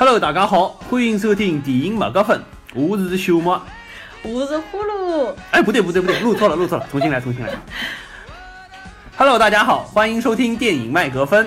[0.00, 2.40] Hello，大家好，欢迎收听电影麦克风，
[2.74, 3.60] 我是小莫，
[4.22, 5.34] 我是呼噜。
[5.50, 7.52] 哎，不对不对不对，录错了录错了，重新来重新来。
[9.18, 11.46] Hello，大家好，欢迎收听电影麦格风，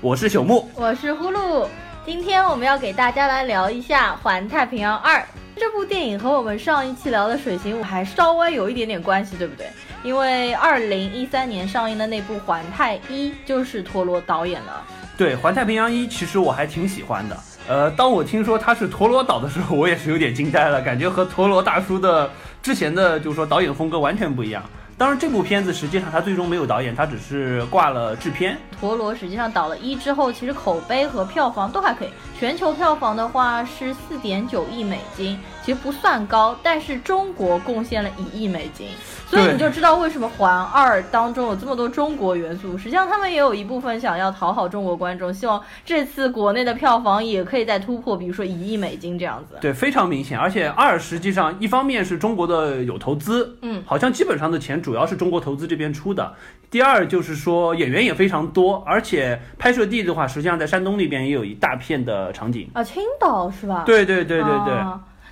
[0.00, 1.68] 我是朽木，我是呼噜。
[2.04, 5.20] 今天我们要给大家来聊一下《环太平洋二》
[5.56, 9.68] 这部电影，和我们上一期聊的《水形物》还稍微有一点点关系，对不对？
[10.02, 14.72] 因为二零一三年上映的那部《环太一》就是陀螺导演的。
[15.16, 17.38] 对，《环太平洋一》其实我还挺喜欢的。
[17.66, 22.30] 呃，当我听说他是陀螺岛的时候，我也是有点惊呆了，感觉和陀螺大叔的
[22.62, 24.62] 之前的，就是说导演风格完全不一样。
[24.96, 28.56] 当然，这部片子实际上他最终没有导演，他只是挂了制片。
[28.78, 32.08] 陀螺实际上导了一之后，其实口碑和票房都还可以。
[32.38, 38.88] 全球票房的话是四点九亿美金，其实不算高，但是中国贡献了一亿美金，
[39.26, 42.76] 所以你就知道为什么《环二》当中有这么多中国元素。
[42.76, 49.56] 实际上，他们也有一部分想要讨好中国观众，希望这次国内的票房也可以再突破，比如说一亿美金这样子。
[49.58, 50.38] 对，非常明显。
[50.38, 56.34] 而且二实际上一方面是中国的有投资，嗯，好像基本上的钱主要是中国投资这边出的。
[56.70, 63.84] 第二就是说演员也非常多，而且拍摄地的话，实际上在山东那边也有一大片的场景啊，青岛是吧？
[63.86, 64.74] 对对对对对。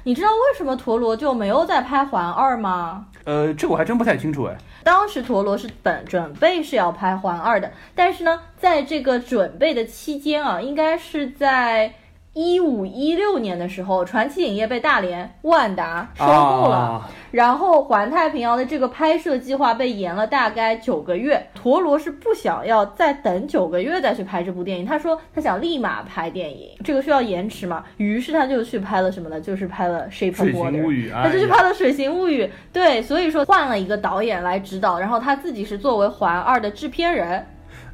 [0.05, 3.07] 你知道为什么陀螺就没有在拍环二吗？
[3.25, 4.57] 呃，这我还真不太清楚哎。
[4.83, 11.95] 当时陀螺是本准备是要拍环二的，但是呢，在这个准备的期间啊，应该是在。
[12.35, 21.47] 一五一六年的时候，传奇影业被大连万达收购了，然后环太平洋的这个拍摄计划被延了大概九个月。
[21.55, 27.85] 陀螺是不想要再等九个月再去拍这部电影，他说他想立马拍电影，这个需要延迟嘛？
[27.99, 29.39] 于是他就去拍了什么呢？
[29.39, 32.45] 就是拍了《Shape of Water》，他就去拍了《水形物语》。
[32.73, 37.45] 对，所以说换了一个导演来指导，然后他自己是作为环二的制片人。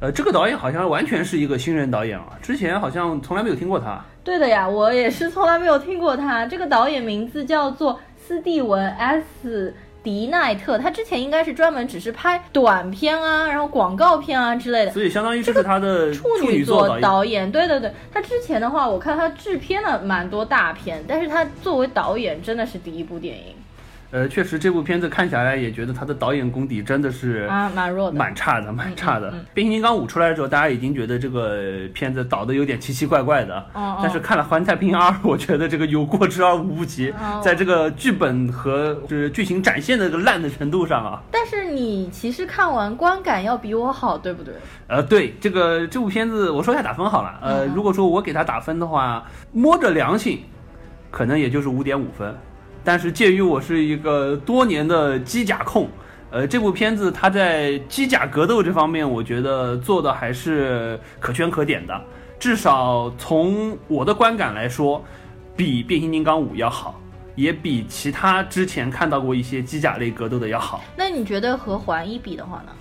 [0.01, 4.01] 呃，这个导演好像完全是一个新人导演啊，之前好像从来没有听过他。
[4.29, 6.45] 对的呀，我也是从来没有听过他。
[6.45, 8.87] 这个导演名字叫做斯蒂文
[9.43, 9.73] ·S·
[10.03, 14.91] 迪奈特，他之前应该是专门只是拍短片啊，然后广告片啊之类的。
[14.91, 17.51] 所以相当于这是他的处女座导演。
[17.51, 23.55] 对对对，他之前的话，我看他制片了蛮多大片，但是他作为导演真的是第一部电影。
[24.11, 29.31] 呃，确实这部片子看下来也觉得他的导演功底真的是啊蛮弱的，蛮差的，蛮差的。
[29.53, 33.63] 变形金刚五出来的时候，大家已经觉得这个片子导的有点奇奇怪怪的，
[34.01, 41.21] 但是看了《环太平洋二》，我觉得这个有过之而无不及，在这个剧本和就是剧情展现的这个烂的程度上啊。
[41.29, 44.55] 但是你其实看完观感要比我好，对不对？
[44.87, 47.39] 呃，对，这个这部片子我说一下打分好了。
[47.43, 50.43] 呃，如果说我给他打分的话，摸着良心，
[51.11, 52.35] 可能也就是五点五分。
[52.83, 55.89] 但是鉴于我是一个多年的机甲控，
[56.31, 62.01] 呃，这部片子它在机甲格斗这方面，我觉得做的还是可圈可点的。
[62.39, 65.03] 至少从我的观感来说，
[65.55, 66.99] 比变形金刚五要好，
[67.35, 70.81] 也比其他之前看到过一些机甲类格斗的要好。
[70.95, 72.71] 那你觉得和环一比的话呢？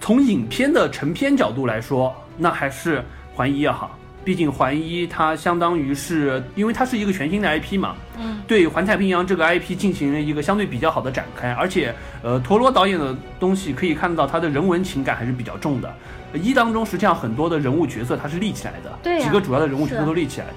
[0.00, 3.96] 从影片的成片角度来说，那还是环一要好。
[4.24, 15.92] 毕竟环一它相当于是，因为它是一个全新的 IP 嘛，嗯，对环太平洋这个 IP 进行了一个相对比较好的展开，而且，呃，陀螺导演的东西可以看到他的人文情感还是比较重的。
[16.34, 20.54] 一当中实际上很多的人物角色他是立起来的，对，几个主要的人物角色都立起来的。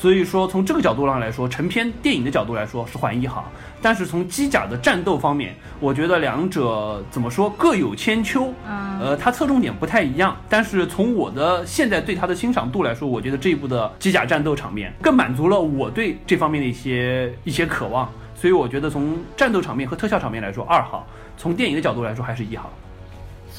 [0.00, 3.50] 所以说，从这个角度上来说，成片电影的角度来说是环一好，
[3.82, 8.54] 但是从机甲的战斗方面，我觉得两者怎么说各有千秋，
[9.00, 10.36] 呃，它侧重点不太一样。
[10.48, 18.08] 但是从我的现在对它的欣赏度来说，我觉得这一部的机甲战斗场面更满足了我对这方面的一些一些渴望。
[18.36, 21.04] 所以我觉得从战斗场面和特效场面来说二好，
[21.36, 22.70] 从电影的角度来说还是一好。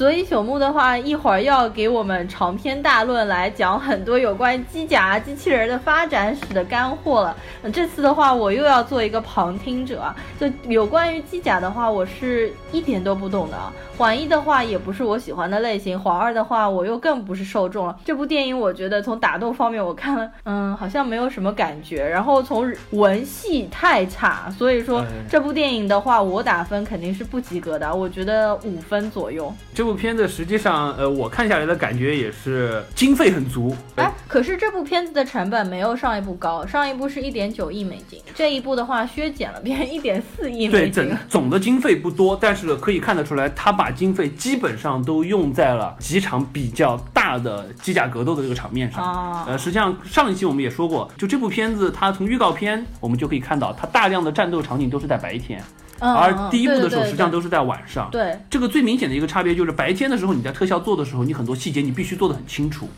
[0.00, 7.36] 所以朽木的话，一会儿要给我们长篇大论来讲很多有关机甲、机器人的发展史的干货了。
[7.70, 10.02] 这次的话，我又要做一个旁听者，
[10.38, 13.58] 就有关于机甲的话，我是一点都不懂的。
[13.98, 17.94] 黄一的话也不是我喜欢的类型，黄二的话我又更不是受众了。
[18.02, 22.08] 这部电影我觉得从打斗方面我看了，嗯，好像没有什么感觉。
[22.08, 29.52] 然后从文戏太差，所以说这部电影的话，我打分肯定是不及格的，我觉得五分左右。
[29.74, 33.76] 这部片子实际上，呃，我看下来的感觉也是经费很足。
[33.96, 41.04] 哎，可是这部片子的成本没有上一部高，上一部是一点九亿美金，这一部的话削减了，变成一点四亿美金。
[41.04, 49.44] 对，总总的经费不多，但是可以看得出来，他把经费基本上都用在了几场比较大的机甲格斗的这个场面上。
[49.46, 55.62] 呃，实际上上一期我们也说过，就这部片子，它从预告片我们就可以看到，它大量的战斗场景都是在白天，
[56.00, 58.08] 而第一部的时候实际上都是在晚上。
[58.10, 62.88] 对，这个最明显的一个差别就是白天的时候你在特效做的时候，你很多细节你必须做的很清楚。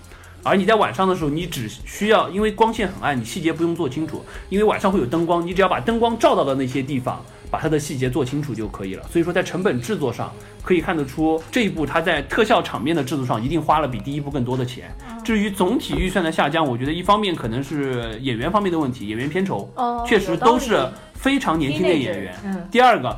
[0.45, 9.05] 而你在晚上的时候，你只需要因为光线很暗，你细节不用做清楚，因为晚上会有灯光，你只要把灯光照到的那些地方，把它的细节做清楚就可以了。
[9.13, 10.33] 所以说，在成本制作上
[10.65, 14.91] 可以看得出，这一部它在特效场面的制作上一定花了比第一部更多的钱。
[15.23, 22.35] 至于总体预算的下降，我觉得一方面可能是演员方面的问题，演员片酬哦，确实都是非常年轻的演员。
[22.43, 23.15] 嗯，第二个，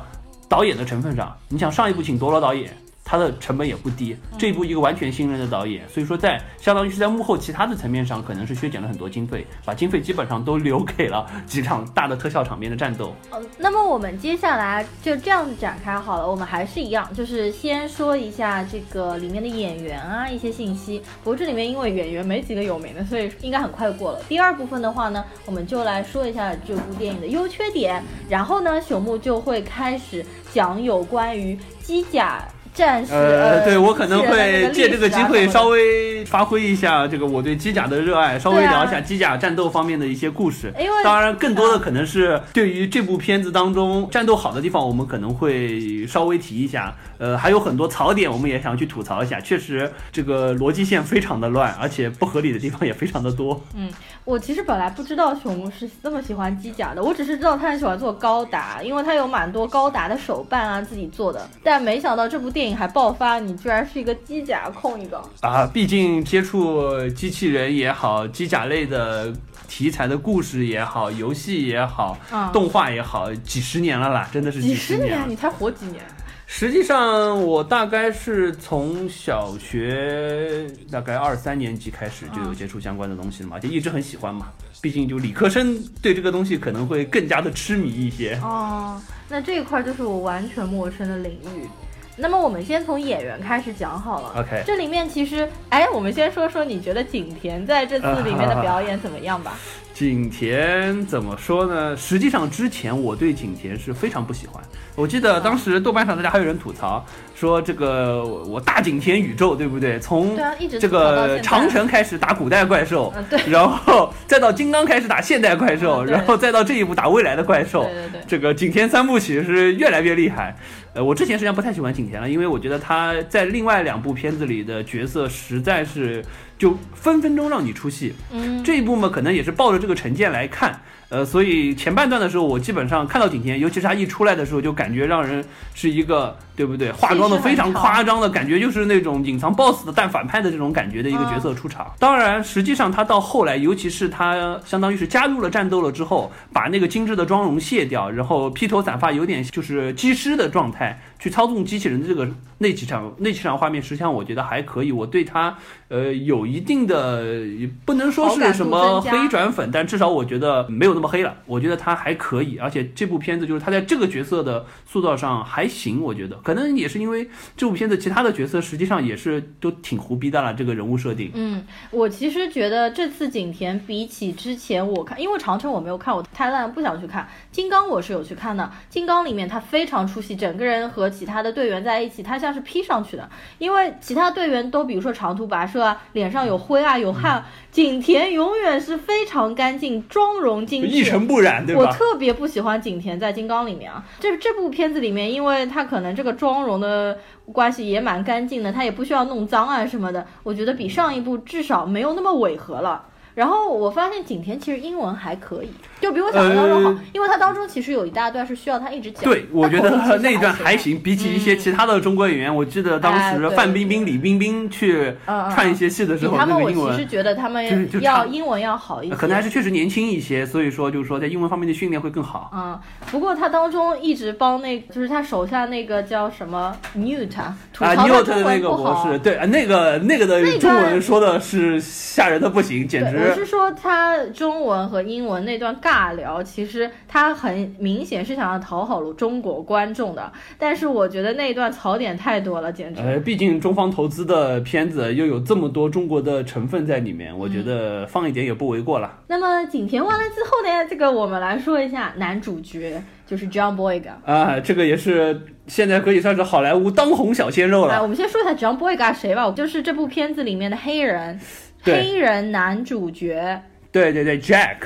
[0.49, 2.75] 导演的成分上，你想上一部请多罗导演，
[3.05, 13.13] 他的成本也不低，这一部一个完全新人的导演，所以说在相当于是在幕后其他的层面上，可能是削减了很多经费，把经费基本上都留给了几场大的特效场面的战斗。
[13.31, 20.99] 嗯那么我们接下来就这样子展开好了，我们还是一样，就是先说一下这个里面的演员啊一些信息。
[21.23, 24.19] 不过这里面因为演员没几个有名的，所以应该很快过了。
[24.27, 32.43] 第二部分的话呢，我们就来说一下这部电影的优缺点，然后呢，朽木就会开始讲有关于机甲。
[32.75, 40.73] 战士，呃，对我可能会借这个机会稍微发挥一下这个我对机甲的热爱，稍微聊一下机甲战斗方面的一些故事。
[40.77, 46.93] 因为当然，更多的可能是对于这部片子当中战斗好的地方，我们可能会稍微提一下。
[47.17, 49.39] 呃，还有很多槽点，我们也想去吐槽一下。
[49.39, 53.61] 确实，这个逻辑线非常的乱，而且不合理的地方也非常的多。
[53.73, 53.89] 嗯
[54.25, 61.47] 我其实本来不知道熊是这么喜欢机甲的，我只是知道他很喜欢做高达，因为他有蛮多高达的手办啊自己做的。
[61.63, 65.21] 但没想到这部电影还爆发，你居然是一个机甲控一个。
[65.41, 69.33] 啊，毕竟接触机器人也好，机甲类的
[69.67, 74.75] 题材的故事也好，游戏也好，嗯动画也好，几十年了啦，真的是几。
[74.75, 76.03] 十年，你才活几年？
[76.47, 84.47] 实际上，我大概是从小学大概二三年级开始就有接触相关的东西了嘛，就一直很喜欢嘛。
[84.79, 88.39] 毕竟就理科生对这个东西可能会更加的痴迷一些。
[88.43, 91.67] 哦，那这一块就是我完全陌生的领域。
[92.17, 94.41] 那么我们先从演员开始讲好了。
[94.41, 99.53] OK 这里面其实，哎，我们先说说你觉得景甜在这次里面的表演怎么样吧？
[99.93, 101.95] 景甜怎么说呢？
[101.95, 104.61] 实际上之前我对景甜是非常不喜欢。
[104.95, 109.99] 我记得当时豆瓣上大家还有人吐槽说这个我我大景田宇宙对不对？
[109.99, 110.37] 从
[110.79, 113.13] 这个长城开始打古代怪兽，
[113.47, 117.85] 然后再到金刚开始打现代怪兽，然后再到这一步打未来的怪兽。
[118.25, 120.55] 这个景田三部曲是越来越厉害。
[120.93, 126.23] 呃，我之前实际上不太喜欢景甜了，因为我觉得他在另外两部片子里的角色实在是
[126.57, 128.13] 就分分钟让你出戏。
[128.31, 130.79] 嗯，这一部嘛，可能也是抱着这个成见来看。
[131.09, 135.43] 呃，所以前半段的时候，我基本上看到景甜，尤其是他一出来的时候，就感觉让人
[135.73, 141.91] 是一个对不对，化妆的非常夸张的感觉，就是那种隐藏 BOSS 的但反派的这种感觉的一个角色出场。
[141.99, 154.91] 当然，实际上他到后来，尤其是他相当于是加入了战斗了之后，把那个精致的妆容卸掉，然后披头散发，有点就是机师的状态去操纵机器人的这个那几场那几场画面，实际上我觉得还可以。
[154.91, 155.57] 我对他
[155.89, 161.35] 呃有一定的，也不能说是什么黑转粉，但至少我觉得没有那么黑了。
[161.45, 167.27] 我觉得他还可以，而且这部片子就是他在这个角色的塑造上还行，我觉得可能也是因为
[167.57, 171.31] 这部片子其他的角色实际上也是都挺胡逼的了，这个人物设定。
[171.33, 177.27] 嗯，我其实觉得这次景甜比起之前我看，因为长城我没有看，我太烂不想去看。
[177.51, 183.27] 金刚我是有去看的，金刚里面他非常出戏，整个人和其他的队员在一起，他像是 P 上去的。
[183.57, 191.03] 因为其他队员都比如说长途跋涉啊，脸上有灰啊有汗，景甜永远是非常干净，妆容精致一。
[191.03, 191.81] 尘不染，对吧？
[191.81, 197.17] 我特别不喜欢景甜在金刚里面啊，这这部片子里面，因为他可能这个妆容的
[197.51, 203.05] 关系也蛮干净的，它也不需要弄脏啊什么的，我觉得比上一部至少没有那么违和了。
[203.35, 205.69] 然后我发现景甜其实英文还可以，
[206.01, 209.25] 就比我想象当中好，呃因为她当中其实有一大段是需要她一直讲。
[209.25, 209.89] 对，我觉得
[210.23, 215.13] 那一段还还行，比起一些其他的中国演员，我记得当时范冰冰、李冰冰去
[215.53, 222.49] 串一些戏的时候，比他们，我其实觉得他们要英文要好一些，可能还是确实年轻一些，所以说就是说在英文方面的训练会更好。
[222.53, 222.79] 嗯，
[223.11, 228.75] 不过他当中一直帮那，就是他手下那个叫什么 Newt 啊，吐槽啊，他尼奥特中的那个。
[228.75, 233.35] 博士，对，啊那个那个的中文说的是吓人的不行，简对，我。
[233.35, 243.01] 是说他中文和英文那段尬聊，其实他很明显是想要讨好中国观众的，但是我觉得那段槽点太多了，简直。
[243.01, 249.19] 呃，毕竟中方投资的片子又有这么多中国的成分在里面，我觉嗯得放一点也不为过了。
[249.27, 254.13] 那么景甜完了之后呢，这个我们来说一下男主角，就是 John Boyega。
[254.25, 258.01] 啊，这个也是现在可以算是好莱坞当红小鲜肉哎，了。
[258.01, 263.61] 我们先说一下 John Boyega 谁吧，就是这部片子里面的黑人，对黑人男主角。
[263.91, 264.77] 对对对，Jack，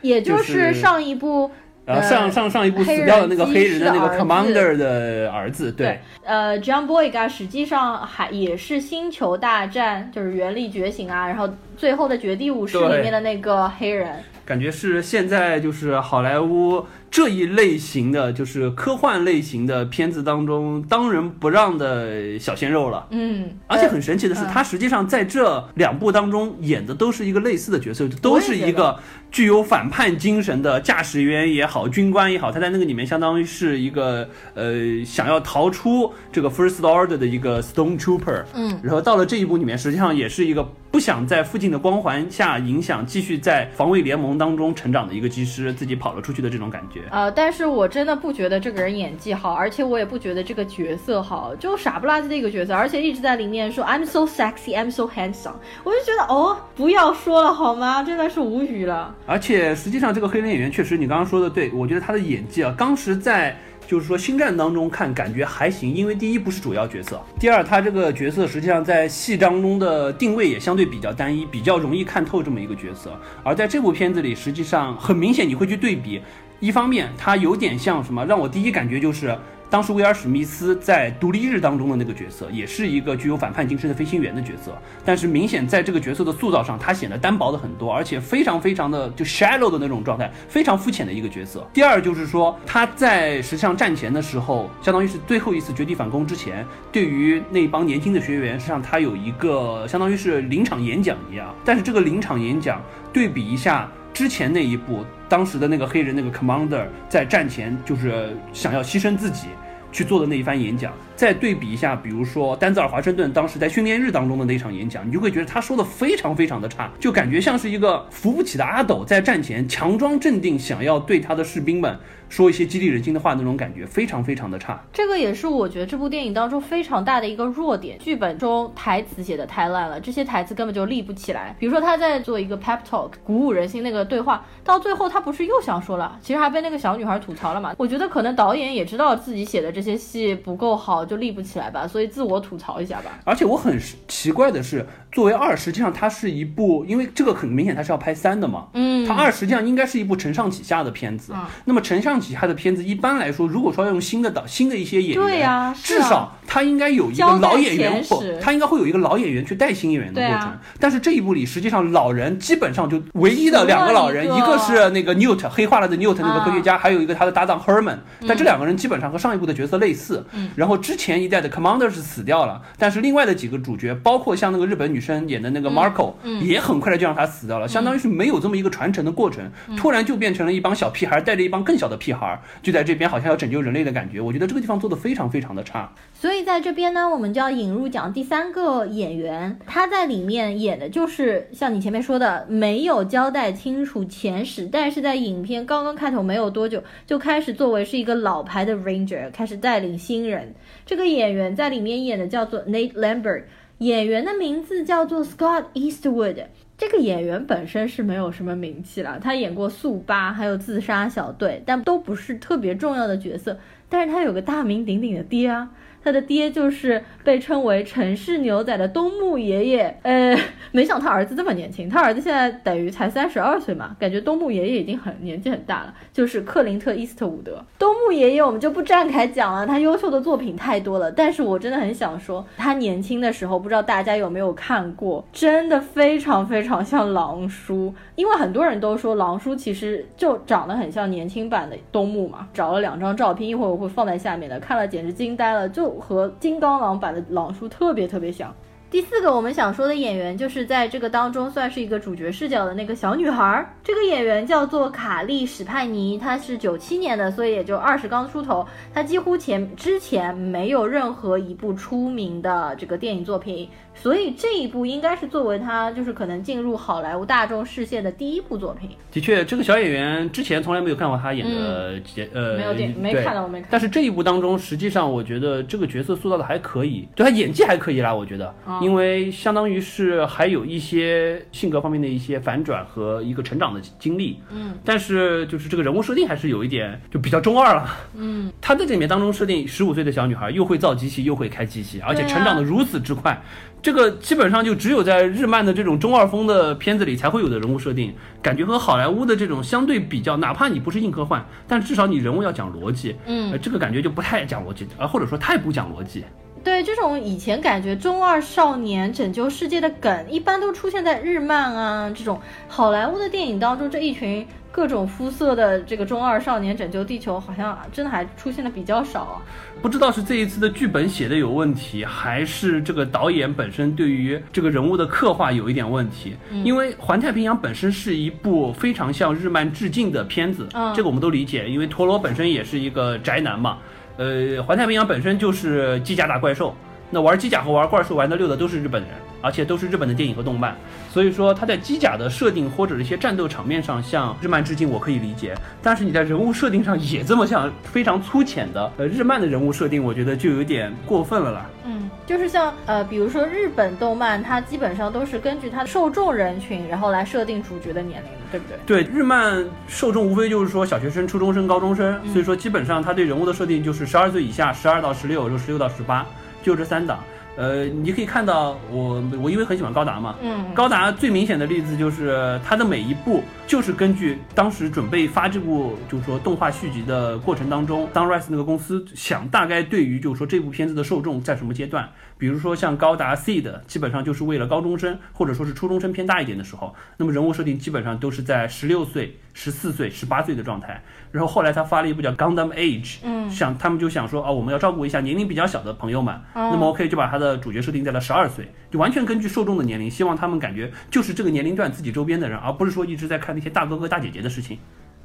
[0.00, 1.50] 也就就是是上一部
[1.84, 11.46] 然后上呃上上一部死掉的那个黑人的那个 commander 的儿子，对，呃，John Boyega 实际上还也是《星球大战》就是《原力觉醒》啊，然后
[11.76, 14.14] 最后的《绝地武士》里面的那个黑人。
[14.46, 16.84] 感觉是现在就是好莱坞
[17.14, 23.06] 这一类型的，就是科幻类型的片子当中当仁不让的小鲜肉了。
[23.12, 28.98] 嗯，而且很神奇的是，嗯他实际上在这两部当中演的都是一个类似的角色，都是一个
[29.30, 32.50] 具有反叛精神的驾驶员也好，军官也好。
[32.50, 38.42] 他在那个里面相当于是一个呃想要逃出这个 First Order 的一个 Stone Trooper。
[38.54, 47.02] 嗯，然后到了这一部里面，实际上也是一个不想在父亲的光环下影响，继续在防卫联盟当中成长的一个机师，自己跑了出去的这种感觉。
[47.10, 58.02] 呃，但是我真的不觉得这个人演技好，而且我也不觉得这个角色好，就傻不拉几的一个角色，而且一直在里面说 I'm so sexy, I'm so handsome，我就觉得哦，不要说了好吗？
[58.02, 59.14] 真的是无语了。
[59.26, 63.56] 而且实际上，这个黑人演员确实，你刚刚说的对，我觉得他的演技啊，当时在
[63.86, 73.12] 就是说星战当中看感觉还行，因为第一不是主要角色，第二他这个角色实际上在戏当中的定位也相对比较单一，比较容易看透这么一个角色。
[73.42, 76.22] 而在这部片子里，实际上很明显你会去对比，
[76.64, 79.36] 一方面他有点像什么，让我第一感觉就是。
[79.70, 84.72] 当时威尔史密斯在《独立日》当中的那个角色，也是一个具有反叛精神的飞行员的角色，
[85.04, 91.66] 但是明显在这个角色的塑造上，他显得单薄的很多，而且非常非常的就 shallow 的那种状态，非常肤浅的一个角色。
[91.72, 102.80] 第二就是说，他在实际上战前的时候，相当于是最后一次绝地反攻之前，对于那帮年轻的学员，实际上他有一个相当于是临场演讲一样，但是这个临场演讲
[103.12, 103.90] 对比一下。
[104.12, 105.04] 之前那一部，
[105.34, 109.48] 当时的那个黑人那个 commander 在战前就是想要牺牲自己
[109.94, 121.96] 去做的那一番演讲，再对比一下，比如说丹泽尔华盛顿当时在训练日当中的那场演讲，你就会觉得他说的非常非常的差，就感觉像是一个扶不起的阿斗在战前强装镇定，想要对他的士兵们
[122.28, 124.82] 说一些激励人心的话那种感觉，非常非常的差。
[124.92, 131.54] 这个也是我觉得这部电影当中非常大的一个弱点，剧本中台词写的太烂了，这些台词根本就立不起来。
[131.60, 137.72] 比如说他在做一个 pep talk，鼓舞人心那个对话，到最后他不是又想说了，其实还被那个小女孩吐槽了嘛。
[137.78, 143.20] 我觉得可能导演也知道自己写的这些戏不够好，就立不起来吧，所以自我吐槽一下吧。
[143.24, 151.32] 而且我很奇怪的是，作为二，实际上它是一部，因为这个很明显它是要拍三的嘛，嗯，它二实际上应该是一部承上启下的片子。
[151.36, 160.48] 嗯那么承上启下的片子，一般来说，如果说要用新的导新的一些演员，对呀啊至少他应该有一个老演员或他应该会有一个老演员去带新演员的过程。
[160.50, 167.98] 啊但是这一部里，实际上老人基本上就唯一的两个老人，一个个是那个 Newt 黑化了的 Newt 那个科学家，还有一个他的搭档 Herman。
[168.28, 170.24] 但这两个人基本上和上一部的角色类似。
[170.34, 184.20] 嗯然后之前一代的 Commander 是死掉了，但是另外的几个主角，包括像那个日本女生演的那个 Marco，、嗯也很快的就让他死掉了，相当于是没有这么一个传承的过程，嗯突然就变成了一帮小屁孩带着一帮更小的屁孩，就在这边好像要拯救人类的感觉。
[184.20, 185.90] 我觉得这个地方做的非常非常的差。
[186.12, 200.54] 所以在这边呢，我们就要引入讲第三个演员，他在里面演的就是像你前面说的，没有交代清楚前史，但是在影片刚刚开头没有多久，就开始作为是一个老牌的 Ranger，开始带领新人。
[200.84, 203.44] 这个演员在里面演的叫做 Nate Lambert，
[203.78, 206.44] 演员的名字叫做 Scott Eastwood。
[206.76, 213.56] 这个演员本身是没有什么名气了，他演过《速八》还有《自杀小队》，但都不是特别重要的角色。
[213.88, 215.70] 但是他有个大名鼎鼎的爹啊，
[216.04, 219.98] 他的爹就是被称为城市牛仔的东木爷爷。
[220.02, 220.36] 呃，
[220.70, 227.64] 没想他儿子这么年轻，他儿子现在等于才三十二岁嘛，感觉东木爷爷已经很年纪很大了，就是克林特·伊斯特伍德。
[227.78, 248.54] 东木爷爷我们就不展开讲了，他优秀的作品太多了，但是我真的很想说，他年轻的时候，不知道大家有没有看过，真的非常非常像狼叔，因为很多人都说狼叔其实就长得很像年轻版的东木嘛，找了两张照片，一会儿我会放在下面的，看了简直惊呆了，就和金刚狼版的狼叔特别特别像。
[248.90, 253.74] 第四个我们想说的演员，就是在这个当中算是一个主角视角的那个小女孩。
[253.82, 258.64] 这个演员叫做卡莉史派尼，她是九七年的，所以也就二十刚出头。
[258.92, 268.90] 她几乎前之前没有任何一部出名的这个电影作品，所以这一部应该是作为他就是可能进入好莱坞大众视线的第一部作品。
[269.10, 284.40] 的确，这个小演员之前从来没有看过他演的节、呃，嗯没有电没看到我没看但是这一部当中，实际上我觉得这个角色塑造的还可以，就他演技还可以啦，我觉得、哦因为相当于是还有一些性格方面的一些反转和一个成长的经历。
[284.50, 287.88] 嗯，但是就是这个人物设定还是有一点就比较中二了。
[288.14, 293.40] 嗯，他在这里面当中设定十五岁的小女孩又会造机器又会开机器，而且成长的如此之快。
[293.84, 306.24] 这个基本上就只有在日漫的这种中二风的片子里才会有的人物设定，感觉和好莱坞的这种相对比较，哪怕你不是硬科幻，但至少你人物要讲逻辑，嗯呃，这个感觉就不太讲逻辑，呃，或者说太不讲逻辑。
[306.64, 313.90] 对，这种以前感觉中二少年拯救世界的梗，一般都出现在日漫啊这种好莱坞的电影当中。
[313.90, 319.42] 这一群各种肤色的这个中二少年拯救地球，好像真的还出现的比较少啊。
[319.80, 326.36] 不知道是这一次的剧本写的有问题，还是这个导演本身对于这个人物的刻画有一点问题。
[326.64, 333.78] 因为《环太平洋》本身是一部非常向日漫致敬的片子，嗯这个我们都理解，因为陀螺本身也是一个宅男嘛。
[334.16, 334.24] 呃，
[334.62, 336.74] 《环太平洋》本身就是机甲打怪兽，
[337.12, 340.76] 那玩机甲和玩怪兽玩的溜的都是日本人，而且都是日本的电影和动漫，
[341.14, 345.54] 所以说他在机甲的设定或者一些战斗场面上向日漫致敬，我可以理解。
[345.80, 351.66] 但是你在人物设定上也这么像非常粗浅的呃日漫的人物设定，我觉得就有点过分了啦。
[351.84, 359.04] 嗯，就是像呃，比如说日本动漫，它基本上都是根据它的受众人群，然后来设定主角的年龄的，对不对？
[359.04, 366.26] 对，日漫受众无非就是说小学生、初中生、高中生，所以说基本上他对人物的设定就是十二岁以下，十二到十六，就十六到十八，
[366.60, 367.22] 就这三档。
[367.56, 391.02] 呃，你可以看到我我因为很喜欢高达嘛，嗯，高达最明显的例子就是它的每一部就是根据当时准备发这部就是说动画续集的过程当中，Sunrise 那个公司想大概对于就是说这部片子的受众在什么阶段，比如说像高达 seed，，基本上就是为了高中生或者说是初中生偏大一点的时候，那么人物设定基本上都是在十六岁、十四岁、十八岁的状态。
[391.30, 404.78] 然后后来他发了一部叫 Gundam Age，嗯想他们就想说啊，我们要照顾一下年龄比较小的朋友们，那么 OK 就把他的主角设定在了十二岁，就完全根据受众的年龄，希望他们感觉就是这个年龄段自己周边的人，而不是说一直在看那些大哥哥大姐姐的事情。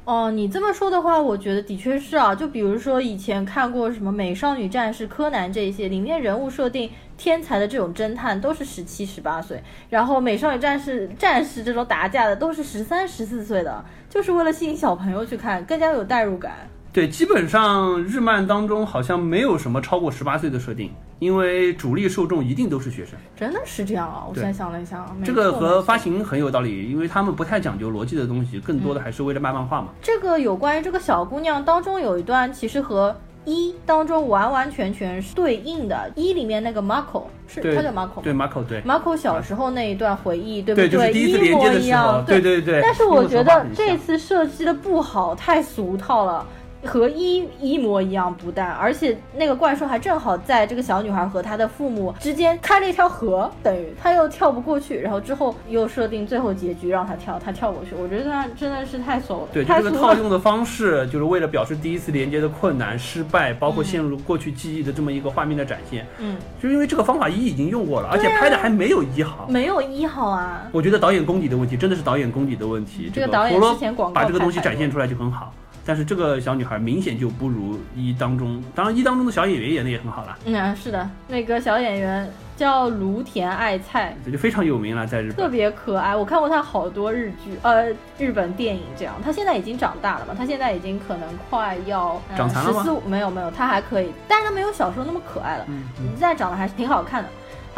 [0.10, 2.34] 哦，你这么说的话，我觉得的确是啊。
[2.34, 16.54] 就比如说以前看过什么《美少女战士》、柯南这一些，里面人物设定天才的这种侦探都是十七、十八岁，然后《美少女战士》战士这种打架的都是十三、十四岁的，就是为了吸引小朋友去看，更加有代入感。
[17.00, 23.14] 对，基本上日漫当中好像没有什么超过十八岁的设定，因为主力受众一定都是学生。
[23.38, 24.26] 真的是这样啊！
[24.28, 29.88] 我现在想了一下，这个和发行很有道理，因为他们不太讲究逻辑的东西，更多的还是为了卖漫画嘛。
[30.02, 36.12] 这个有关于这个小姑娘当中有一段，其实和一当中完完全全是对应的。
[36.18, 38.82] 一里面那个 Marco 是对他叫 Marco 对，Marco 对。
[38.82, 42.82] Marco 小时候那一段回忆，对不对，就是第一次连接的一模一时候样，，对对对。
[42.84, 46.46] 但是我觉得这次设计的不好，太俗套了。
[46.86, 60.00] 和一一模一样，不但而且那个怪兽还正好在这个小女孩和她的父母之间开了一条河，等于她又跳不过去，然后之后又设定最后结局让她跳，她跳过去，我觉得那真的是太怂了，对，就这个。
[60.00, 66.08] 套用的方式，就是为了表示第一次连接的困难、失败，包括陷入过去记忆的这么一个画面的展现。
[66.20, 69.46] 嗯，就是因为这个方法一已经用过了，而且拍的还没有一好。
[69.50, 73.12] 没有一好啊，我觉得导演功底的问题，真的是导演功底的问题。
[73.14, 75.54] 这个导演之前广告把这个东西展现出来就很好，
[75.90, 85.50] 但是这个小女孩明显就不如一当中，当然一当中的小演员演的也很好了，嗯啊，是的，那个小演员叫芦田爱菜，这就非常有名了，在日本特。
[85.50, 87.88] 别可爱，我看过她好多日剧，呃，
[88.20, 89.16] 日本电影这样。
[89.26, 97.30] 她现在已经长大了嘛，她现在已经可能快要呃长残了吗十四五，没有没有，她还可以，但是她没有小时候那么可爱了，嗯现在长得还是挺好看的。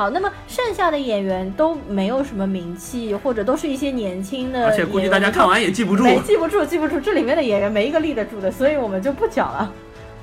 [0.02, 6.04] 好，那么剩下的演员都没有什么名气，或者都是一些年轻的而且估计大家看完也记不住。
[6.04, 9.72] 没记不住，记不住，这里面的演员没一个立得住的，所以我们就不讲了。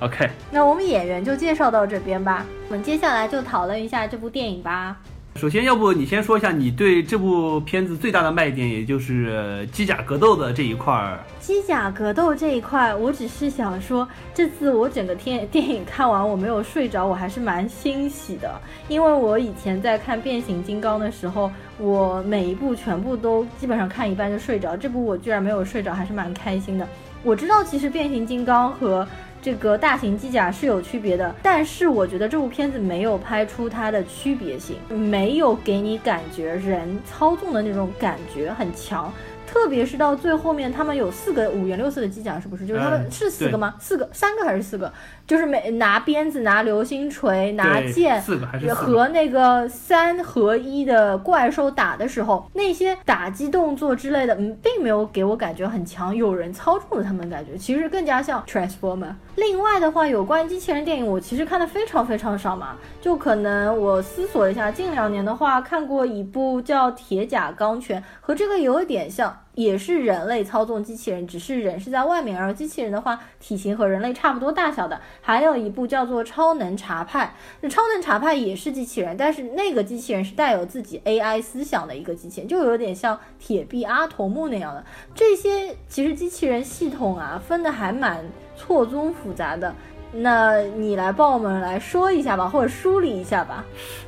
[0.00, 4.96] OK，那我们演员就介绍到这边吧，我们接下来就讨论一下这部电影吧。
[5.38, 11.20] 首先，要不你先说一下你对这部片子最大的卖点，也就是机甲格斗的这一块儿。
[11.38, 18.60] 机甲格斗这一块，我只是想说，这次我整个电电影看完，我没有睡着，我还是蛮欣喜的。
[18.88, 21.48] 因为我以前在看变形金刚的时候，
[21.78, 26.88] 我每一部全部都基本上看一半就睡着，这部我居然没有睡着，还是蛮开心的。
[27.22, 29.06] 我知道其实变形金刚和
[29.40, 39.12] 这个大型机甲是有区别的，但是我觉得这部片子没有拍出它的区别性，没有给你感觉人操纵的那种感觉很强。
[39.46, 42.66] 特别是到最后面，他们有四个五颜六色的机甲，是不是？
[42.66, 43.74] 就是他们嗯是四个吗？
[43.80, 44.92] 四个，三个还是四个？
[45.28, 59.12] 就是每拿鞭子、拿流星锤、拿剑，四个还是和那个三合一的怪兽打的时候，那些打击动作之类的，嗯，并没有给我感觉很强，有人操纵了他们感觉，其实更加像 Transformer。
[59.36, 69.40] 另外的话，有关于机器人电影，我其实看的非常非常少嘛，就可能我思索一下，近两年的话看过一部叫《铁甲钢拳》，和这个有点像。
[69.58, 75.00] 也是人类操纵机器人，只是人是在外面，而机器人的话体型和人类差不多大小的。
[75.20, 77.34] 还有一部叫做《超能查派》，
[77.68, 84.84] 超能查派也是机器人，但是那个机器人是带有自己 AI 思想的一个机器人，就有点像铁臂阿童木那样的。
[85.12, 89.74] 这些其实机器人系统啊，分的还蛮错综复杂的。
[90.12, 93.64] 那你来帮我们来说一下吧，或者梳理一下吧。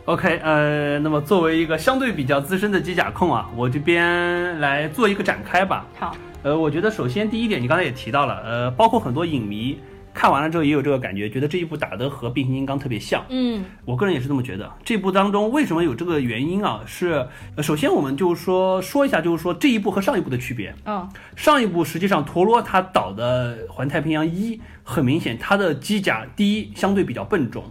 [0.07, 5.87] OK，呃，那么作为一个相对比较资深的机甲控啊，我这边来做一个展开吧。
[5.99, 9.79] 好，呃，我觉得首先第一点，你刚才也提到了，呃，包括很多影迷
[10.12, 13.25] 看完了之后也有这个感觉，觉得这一部打得和变形金刚特别像。
[13.29, 14.70] 嗯我个人也是这么觉得。
[14.85, 16.81] 这部当中为什么有这个原因啊？
[16.87, 20.75] 是，呃首先我们就是说说一下，就是说这一部和上一部的区别。
[20.85, 27.64] 嗯上一部实际上陀螺它导的《环太平洋一》，很明显它的机甲第一相对比较笨重，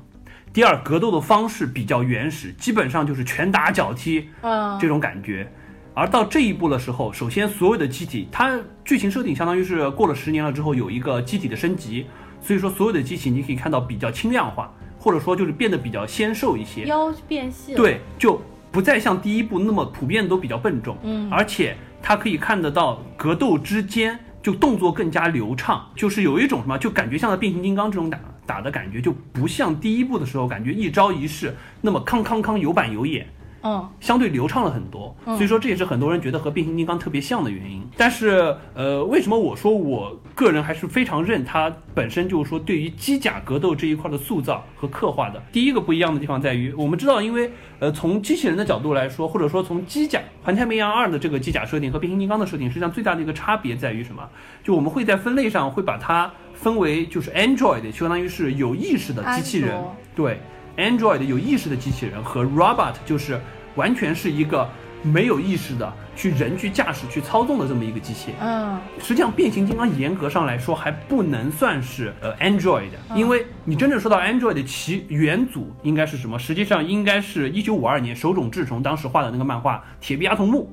[0.54, 5.52] 第二格斗的方式比较原始，基本上就是拳打脚踢嗯这种感觉。
[5.96, 12.06] 而到这一步的时候，首先所有的机体，它剧情设定相当于是过了十年了之后有一个机体的升级，
[12.42, 16.86] 所以说所有的机器你可以看到比较轻量化，或者说就是变得比较纤瘦一些。
[16.86, 33.28] 腰变细了。，对，就不再像第一部那么普遍都比较笨重，嗯而且它可以看得到格斗之间就动作更加流畅，就是有一种什么，就感觉像在变形金刚这种打打的感觉，就不像第一部的时候感觉一招一式那么康康康有板有眼。
[33.62, 37.86] 嗯相对流畅了很多，所以说这也是很多人觉得和变形金刚特别像的原因。
[37.98, 45.42] 但是，呃，为什么我说我个人还是非常认它本身就是说对于机甲格斗这一块的塑造和刻画的？
[45.52, 54.28] 第一个不一样的地方在于，我们知道，因为呃从机器人的角度来说，或者说从机甲《环太平洋二》的这个机甲设定和变形金刚的设定，实际上最大的一个差别在于什么？
[54.64, 59.84] 就我们会在分类上会把它分为就是 Android，相当于是有意识的机器人，
[60.16, 60.40] 对。
[60.80, 63.40] Android 有意识的机器人和 Robot 就是
[63.76, 64.68] 完全是一个
[65.04, 68.34] 没有意识的去人去驾驶去操纵的这么一个机器。
[68.42, 76.40] 嗯实际上，变形金刚严格上来说还不能算是呃 Android，因为你真正说到 Android 的其元祖应该是什么？
[76.40, 80.72] 实际上应该是一九五二年手冢治虫当时画的那个漫画《铁臂阿童木》，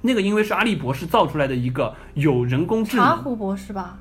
[0.00, 3.06] 那个因为是阿笠博士造出来的一个有人工智能。
[3.06, 3.98] 茶壶博士吧，啊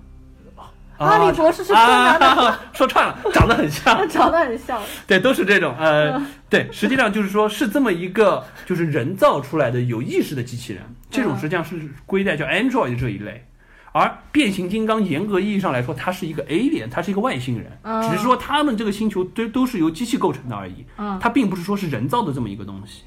[0.98, 3.96] 阿笠博士是柯南的啊， 说串了，长得很像。
[4.10, 4.82] 长得很像。
[5.06, 13.46] 对，都是这种，呃，对，实际上就是说是这么一个就是人造出来的有意识的机器人，这种实际上是归在叫 Android 这一类。
[13.94, 23.04] 而变形金刚严格意义上来说，它是一个 alien，它是一个外星人，嗯只是说他们这个星球都都是由机器构成的而已，嗯它并不是说是人造的这么一个东西。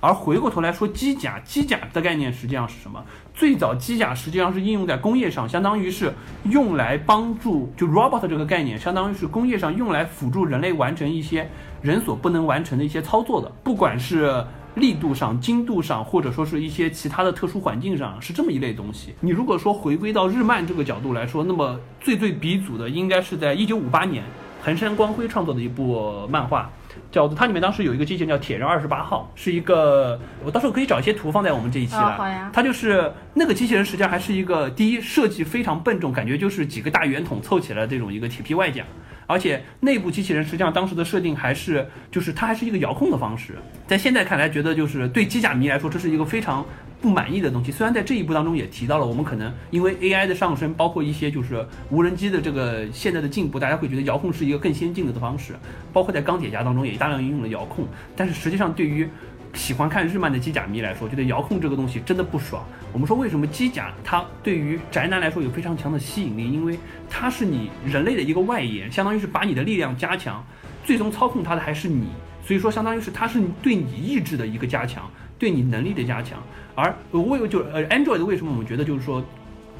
[0.00, 3.02] 而回过头来说，机甲，机甲的概念实际上是什么？
[3.34, 6.12] 最早机甲实际上是应用在工业上，相当于是
[6.44, 11.50] 用来帮助，就 robot 这个概念，相当于是工业上用来辅助人类完成一些
[11.82, 14.44] 人所不能完成的一些操作的，不管是
[14.76, 19.14] 力度上、精度上，或者说是一些其他的特殊环境上，是这么一类东西。
[19.20, 24.22] 你如果说回归到日漫这个角度来说，那么最最鼻祖的应该是在一九五八年
[24.62, 26.70] 横山光辉创作的一部漫画。
[27.14, 32.02] 叫做它里面当时有一个机器人叫铁人二十八号，是一个我到时候可以找一些图放在我们这一期来。
[32.02, 38.82] 哦好呀它就是那个机器人，实际上还是一个第一设计非常笨重，感觉就是几个大圆筒凑起来的这种一个铁皮外甲，
[39.28, 43.54] 而且内部机器人实际上当时的设定还是就是它还是一个遥控的方式，
[43.86, 46.66] 在现在看来觉得就是对机甲迷来说这是一个非常
[47.04, 47.70] 不满意的东西。
[47.70, 55.52] 虽然在这一步当中也提到了，我们可能因为 AI 的上升，包括一些就是无人机的这个现在的进步，大家会觉得遥控是一个更先进的方式，
[55.92, 57.86] 包括在钢铁侠当中也大量应用了遥控，
[58.16, 59.06] 但是实际上对于
[59.52, 62.64] 喜欢看日漫的机甲迷来说，觉得遥控这个东西真的不爽。
[62.90, 66.50] 我们说为什么机甲它对于宅男来说有非常强的吸引力？
[66.50, 66.78] 因为
[67.10, 70.42] 它是你人类的一个外延，相当于是把你的力量加强，
[70.84, 72.06] 最终操控它的还是你。
[72.46, 76.42] 所以说，相当于是它是对你意志的一个加强，对你能力的加强。
[76.74, 79.24] 而为就呃 Android 为什么我们觉得就是说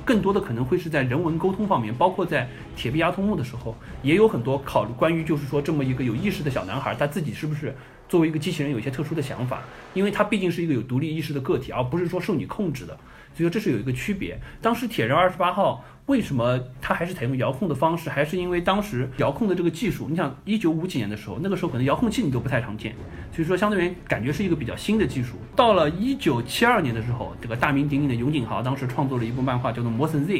[0.04, 7.74] 更多的可能会是在人文沟通方面，包括在铁臂阿童木的时候，也有很多考虑关于就是说这么一个有意识的小男孩，他自己是不是
[8.08, 9.62] 作为一个机器人有一些特殊的想法，
[9.94, 12.96] 因为他毕竟是一个有独立意识的个体，而不是说受你控制的。
[13.34, 14.38] 所以说这是有一个区别。
[14.62, 18.10] 当时铁人二十八号，为什么它还是采用遥控的方式？
[18.10, 20.06] 还是因为当时遥控的这个技术？
[20.10, 22.94] 你想，一九五几年的时候，那个时候可能遥控器你都不太常见，
[23.32, 25.36] 所以说相对于感觉是一个比较新的技术。
[25.56, 30.32] 到了一九七二年的时候，这个大名鼎鼎的永井豪当时创作了一部漫画叫做《魔神 Z》。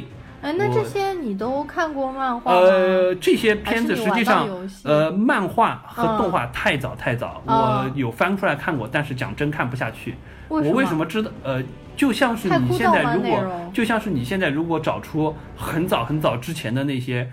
[0.42, 2.61] 哎，那这些你都看过漫画吗？
[2.61, 4.46] 呃，这些片子实际上
[4.83, 10.14] 呃，漫画和嗯动画太早太早，嗯我有翻出来看过，但是讲真看不下去。
[10.50, 11.31] 为我为什么知道？
[11.42, 11.62] 呃，
[11.96, 17.30] 就像是你现在如果，就像是你现在如果找出很早很早之前的那些。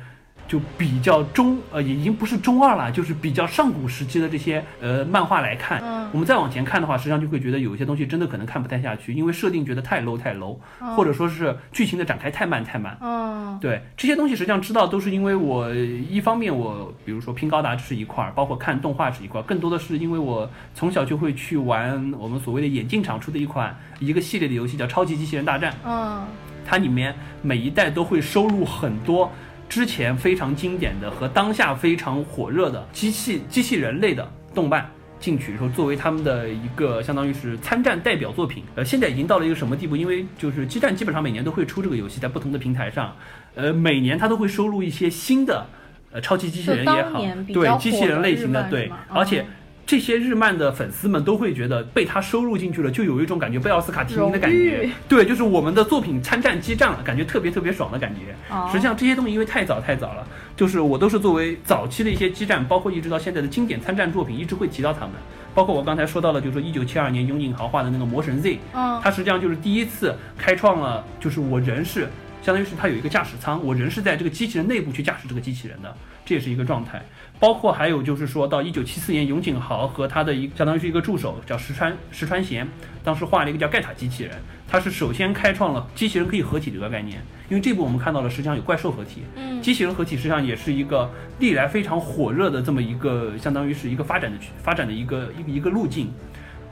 [0.51, 6.09] 就比较中呃，已经不是中二了，就是比较上古时期的这些呃漫画来看，嗯。
[6.11, 10.57] 我们再往前看的话，实际上就会觉得有一些东西真的可能看不太下去，因为设定觉得太 low 太 low，、
[10.93, 12.97] 或者说是剧情的展开太慢太慢。
[12.99, 13.57] 嗯。
[13.61, 26.25] 对这些东西，实际上知道都是因为我一方面我比如说拼高达这是一块儿，包括看动画是一块儿，更多的是因为我从小就会去玩我们所谓的眼镜厂出的一款一个系列的游戏叫《超级机器人大战》，嗯。
[26.63, 29.29] 它里面每一代都会收录很多
[29.71, 34.85] 之前非常经典的和当下非常火热的机器机器人类的动漫。
[35.17, 39.95] 进去说作为他们的一个相当于是参战代表作品，呃，现在已经到了一个什么地步？
[39.95, 43.15] 因为就是基站基本上每年都会出这个游戏，在不同的平台上，
[43.53, 45.67] 呃，每年它都会收录一些新的，
[46.11, 47.21] 呃，超级机器人也好
[47.53, 49.45] 对机器人类型的的，对而且嗯
[49.91, 54.89] 这些日漫的粉丝们都会觉得被他收入进去了，就有一种感觉被奥斯卡提名的感觉。
[55.05, 58.33] 对，就是我们的作品参战激战了，感觉特别特别爽的感觉。
[58.55, 60.25] 哦实际上这些东西因为太早太早了，
[60.55, 65.11] 就是我都是作为早期的一些激战，包括一直到现在的经典参战作品，一直会提到他们。
[65.53, 72.07] 包括我刚才说到了，就是说一九七二年永井豪画的那个《魔神 Z》，嗯它实际上就是第一次开创了，就是我人是
[72.41, 75.93] 相当于是它有一个驾驶舱，我人是在这个机器人内部去驾驶这个机器人的，
[76.31, 77.03] 这也是一个状态。
[77.41, 82.65] 包括还有就是说到一九七四年，永井豪和他的一相当于是一个助手叫石川石川贤，
[83.03, 84.31] 当时画了一个叫盖塔机器人，
[84.65, 87.21] 他是首先开创了机器人可以合体这个概念。
[87.49, 96.09] 因为这部我们看到了，实际上有怪兽合体，嗯机器人合体实际上也是一个历来非常火热的这么一个，相当于是一个发展的发展的一个一个一个路径。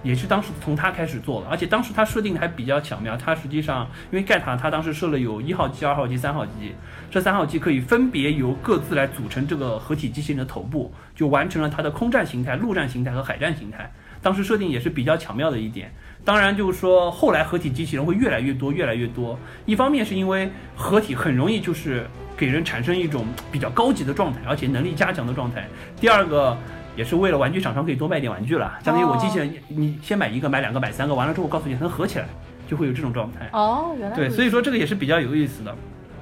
[0.02, 3.18] 也是当时从他开始做的，而且当时他设定的还比较巧妙。
[3.18, 6.74] 他实际上，因为盖塔他当时设了有一号机、二号机、三号机，
[7.12, 13.92] 这三号机可以分别由各自来组成这个合体机器人的头部，就完成了它的空战形态、陆战形态和海战形态。
[14.22, 15.94] 当时设定也是比较巧妙的一点。
[16.24, 19.38] 当然，就是说后来合体机器人会越来越多，越来越多。
[19.66, 22.06] 一方面是因为合体很容易就是
[22.38, 25.68] 给人产生一种比较高级的状态，而且能力加强的状态。
[26.00, 26.58] 第二个。
[27.00, 32.26] 也是为了玩具厂商可以多卖点玩具了，相当于我机器人，你先买一个、买两个、买三个，完了之后我告诉你它能合起来，
[32.68, 33.50] 就会有这种状态。
[33.54, 35.74] 哦，原来对，所以说这个也是比较有意思的。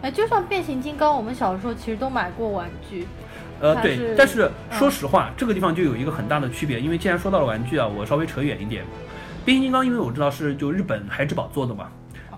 [0.04, 3.08] 哎，就像变形金刚，我们小时候其实都买过玩具。
[3.60, 8.86] 呃，对，但是嗯说实话，这个地方就有一个很大的区别，因为既然说到了玩具啊，我稍微扯远一点。
[9.44, 11.88] 变形金刚，因为我知道是就日本孩之宝做的嘛，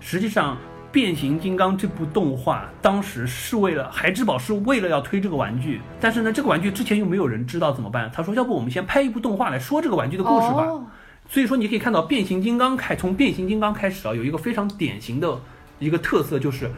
[0.00, 0.56] 实际上
[0.92, 8.10] 变形金刚这部动画当时是为了孩之宝是为了要推这个玩具，但是呢，这个玩具之前又没有人知道怎么办？
[8.12, 10.64] 他说，要不我们先拍一部动画来说这个玩具的故事吧。
[10.64, 10.86] 哦
[11.32, 15.40] 所以说，你可以看到变形金刚开从变形金刚开始啊，有一个非常典型的
[15.78, 16.68] 一个特色，就是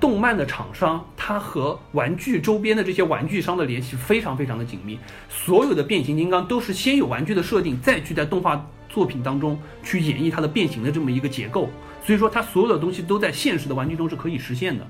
[0.00, 4.98] 动漫的厂商它和玩具周边的这些玩具商的联系非常非常的紧密。
[5.28, 11.70] 所有的变形金刚都是先有玩具的设定，再去在动画作品当中去演绎它的变形的这么一个结构。
[12.04, 14.86] 所以说，它所有的东西都在现实的玩具中是可以实现的。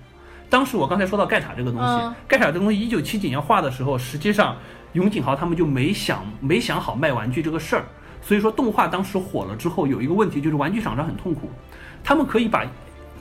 [0.48, 2.14] 当时我刚才说到盖塔这个东西，嗯。
[2.26, 4.56] 盖塔这个东西一九七几年画的时候，实际上
[4.94, 7.84] 永井豪他们就没想没想好卖玩具这个事儿，
[8.20, 11.50] 所以说动画当时火了之后，有一个问题就是玩具厂商很痛苦，
[12.02, 12.66] 他们可以把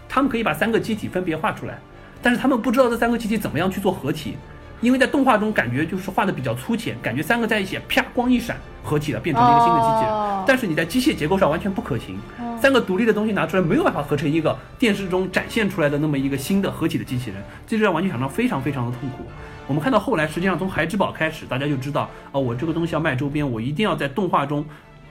[0.08, 1.78] 他们可以把三个机体分别画出来，
[2.21, 4.36] 但是他们不知道这三个机体怎么样去做合体，
[4.81, 12.17] 因为在动画中感觉就是画的比较粗浅，感觉三个在一起啪光一闪合体了，变成了一个新的机器人，哦但是你在机械结构上完全不可行。
[12.59, 19.23] 三个独立的东西拿出来，没有办法合成一个电视中展现出来的那么一个新的合体的机器人，这就让玩具厂商非常非常的痛苦。
[19.67, 24.65] 我们看到后来，实际上从孩之宝开始，大家就知道啊、我这个东西要卖周边，我一定要在动画中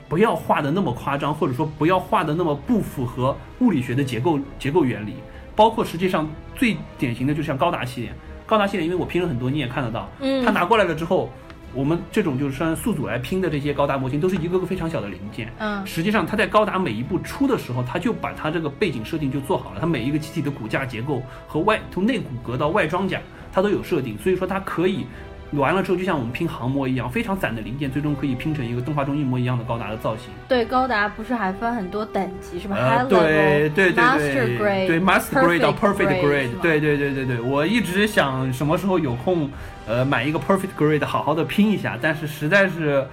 [0.09, 5.15] 不要画的那么夸张，或者说不要画的那么不符合物理学的结构结构原理。
[5.55, 8.13] 包括实际上最典型的就像高达系列，
[8.49, 11.29] 高达系列因为我拼了很多，你也看得到，嗯他拿过来了之后。
[11.71, 15.53] 我们这种就是按宿主来拼的这些高达模型，都是一个个非常小的零件。
[15.59, 19.77] 嗯实际上，它在高达每一步出的时候，它就把它这个背景设定就做好了。
[19.79, 25.05] 它每一个机体的骨架结构和外从内骨骼到外装甲，它都有设定，所以说它可以
[25.53, 30.25] 完了之后，就像我们拼航模一样，非常散的零件，最终可以拼成一个动画中一模一样的高达的造型。
[30.47, 39.49] 对，高达不是还分很多等级是吧、对 level、对对 Master 对 grade、对 Master grade 到 Perfect 吗对对对对对，我一直想什么时候有空，
[39.87, 43.03] 呃，买一个 Perfect grade 好好的拼一下，但是实在是，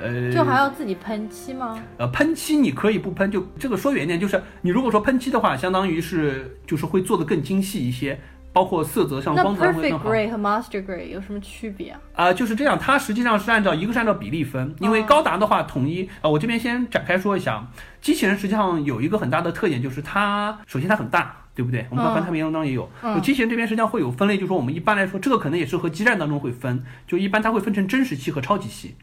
[0.00, 1.80] 呃，就还要自己喷漆吗？
[1.98, 8.18] 呃，喷漆你可以不喷，就这个说远一点，就是你如果说喷漆的话，相当于是就是会做的更精细一些。
[8.54, 9.98] 包括色泽上那光泽会 Perfect。
[9.98, 12.00] Gray 和 Master Gray 有什么区别啊？
[12.14, 17.66] 啊、就是这样，它实际上是按照一个是按照比例分，因为哦高达的话统一，呃，我这边先展开说一下，
[18.00, 21.84] 机器人实际上有一个很大的特点，就是它首先它很大，对不对？
[21.90, 22.88] 我们看嗯环太平洋当中也有，
[23.20, 28.94] 机器人这边实际上会有分类，就是说我们一般来说，这个可能也是和基站当中会分，就一般它会分成真实系和超级系。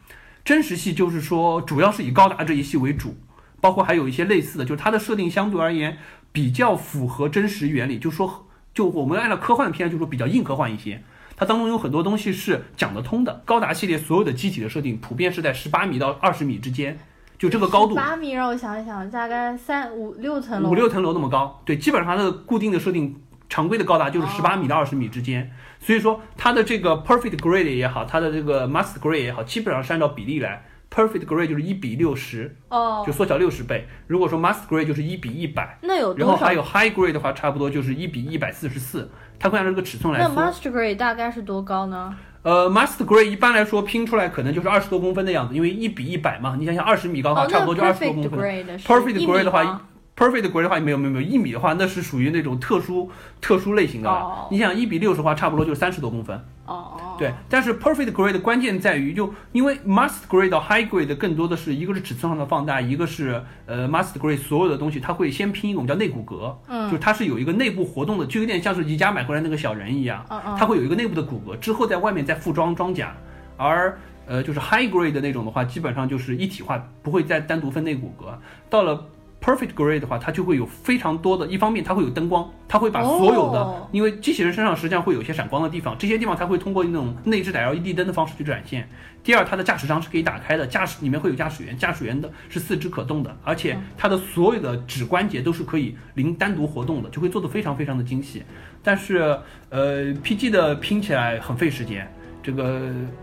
[0.46, 3.16] 真实系就是说主要是以高达这一系为主，
[3.60, 5.98] 包括还有一些类似的，就是它的设定相对而言
[6.32, 11.02] 比较符合真实原理，就是说就我们按照科幻片，就说比较硬科幻一些。
[11.36, 13.42] 它当中有很多东西是讲得通的。
[13.46, 17.00] 高达系列所有的机体的设定普遍是在十八米到二十米之间，
[17.40, 20.70] 就这个高度，八米，让我想一想，大概三五六层楼。
[20.70, 21.60] 五六层楼那么高。
[21.66, 25.52] 对，基本上它的固定的设定，常规的高达就是十八米到二十米之间。
[25.80, 30.64] 所以说它的这个 perfect grade 也好，它的这个 master grade 也好，基本上是按照比例来。
[30.94, 33.88] Perfect grade 就是一比六十，哦就，缩小六十倍。
[34.08, 35.80] 如果说 master grade 就是一比一百？
[36.18, 39.10] 然后还有 high grade 的话，差不多就是一比一百四十四。
[39.40, 40.30] 它会按照这个尺寸来那。
[40.30, 42.16] Master Grey 大概是多高呢？
[42.44, 48.40] 呃，Master Grade 一般来说拼出来可能就是二十多公分的样子，因为一比一百嘛，你想想二十米高的话，差不多就二十多公分。
[48.40, 49.82] Perfect Grade 的话
[50.22, 54.48] 吗，Perfect Grade 的话没有没有没有一米的话，那是属于那种特殊特殊类型的。
[54.50, 56.36] 你想一比六十的话，差不多就是三十多公分。
[56.66, 56.96] 哦。
[56.96, 66.90] 哦，对，但是 Perfect Grade 的关键在于就，因为 Master Grade 到 High Grade 更多的是一个是尺寸上的放大，一个是呃 Master Grade 所有的东西它会先拼一个我们叫内骨骼，嗯。
[66.90, 70.26] 就是它是有一个内部活动的，就有点像是宜家买回来那个小人一样，
[70.58, 73.16] 它会有一个内部的骨骼，之后在外面再附装装甲，
[73.58, 78.34] 而呃就是 High Grade 的那种的话，基本上就是一体化，不会再单独分内骨骼。
[78.70, 79.06] 到了
[79.44, 88.88] Perfect Grade 的话，它就会有非常多的，一方面它会有灯光，它会把所有的，哦因为机器人身上实际上会有一些闪光的地方，这些地方它会通过那种内置的 LED 灯的方式去展现。
[89.24, 98.44] 第二，它的驾驶舱是可以打开的，驾驶里面会有驾驶员，驾驶员的是四肢可动的，而且它的所有的指关节都是可以零单独活动的，就会做得非常非常的精细。
[98.84, 99.36] 但是，
[99.70, 102.08] 呃，PG 的拼起来很费时间。
[102.44, 102.80] 这个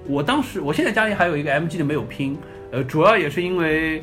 [0.06, 2.36] 我当时，我现在家里还有一个 MG 的没有拼，
[2.72, 4.02] 呃，主要也是因为。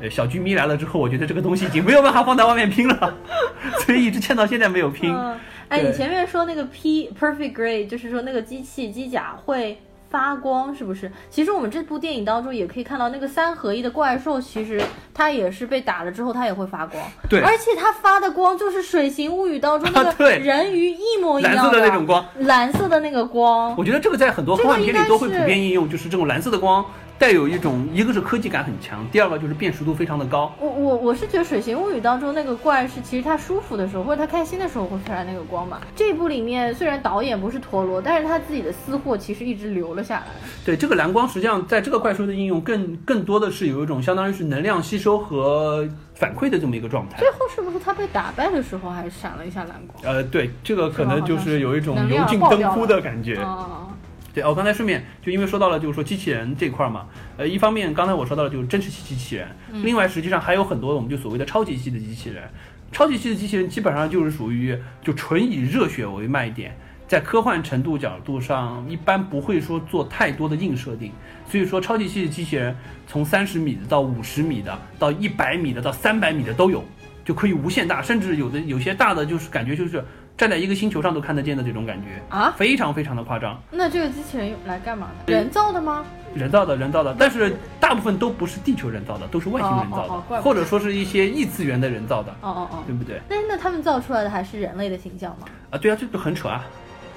[0.00, 3.14] 呃，小居咪来了之后，我觉得这个东西已经没有办法放在外面拼了，
[3.84, 5.14] 所以一直欠到现在没有拼。
[5.14, 9.78] 嗯，哎，你前面说那个 P Perfect Grey，就是说那个机器机甲会
[10.10, 11.10] 发光，是不是？
[11.30, 14.80] 其实我们这部电影当中也可以看到，那个三合一的怪兽，其实
[15.12, 17.02] 它也是被打了之后，它也会发光。
[17.28, 23.74] 对而且它发的光就是《水形物语》当中那个对人鱼一模一样蓝色的那种光，蓝色的那个光。
[23.76, 26.84] 我觉得这个在很多科幻片里都会普遍应用，就是这种蓝色的光
[27.18, 30.54] 带有一种，一个是科技感很强，第二个就是辨识度非常的高。
[30.60, 35.80] 我我我是觉得《水形物语》当中那个怪是，其实它舒服的时候或者它开心的时候会出来那个光嘛。
[35.94, 40.26] 这部里面虽然导演不是陀螺，但是他自己的私货其实一直留了下来。
[40.64, 47.18] 对这个蓝光，实际上在这个怪兽的应用更更多的是有一种相当于是能量吸收和反馈的这么一个状态。
[47.18, 50.14] 最后是不是他被打败的时候还闪了一下蓝光？
[50.14, 53.36] 呃，对，这个可能就是有一种油尽灯枯的感觉。
[53.36, 53.88] 啊，
[54.36, 57.06] 对，哦，刚才顺便就因为说到了，就是说机器人这块儿嘛，
[57.38, 59.48] 呃，一方面刚才我说到了就是真实系机器人，
[59.82, 62.44] 另外实际上还有很多我们就所谓的超级系的机器人，
[62.92, 66.76] 超级系的机器人基本上就是属于就纯以热血为卖点，
[67.08, 71.10] 在科幻程度角度上一般不会说做太多的硬设定，
[71.50, 76.84] 所以说超级系的机器人从三十米的到五十米的到一百米的到三百米的都有，
[77.24, 80.04] 就可以无限大，甚至有的有些大的就是感觉就是
[80.36, 83.58] 站在一个星球上都看得见的这种感觉啊，非常非常的夸张。
[83.70, 85.32] 那这个机器人用来干嘛的？
[85.32, 86.04] 人造的吗？
[86.34, 93.18] 人造的，人造的，但是大部分都不是地球人造的，都是外星人造的，或者说是一些异次元的人造的，哦哦哦，对不对？
[93.30, 95.46] 那那他们造出来的还是人类的形象吗？
[95.70, 96.62] 啊，对啊，这就很扯啊，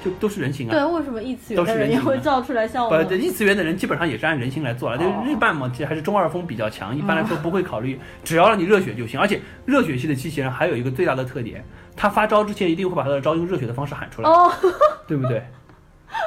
[0.01, 0.71] 就都是人形啊。
[0.71, 3.05] 对，为什么异次元的人也会造出来像我不，们？
[3.09, 4.97] 这异次元的人基本上也是按人形来做了。
[4.97, 9.19] 就哦日漫嘛，其实还是中二风比较强，一般来说不会考虑，只要让你热血就行。
[9.19, 11.61] 而且热血系的机器人还有一个最大的特点，
[12.01, 14.49] 他发招之前一定会把他的招用热血的方式喊出来，哦，
[15.05, 15.43] 对不对？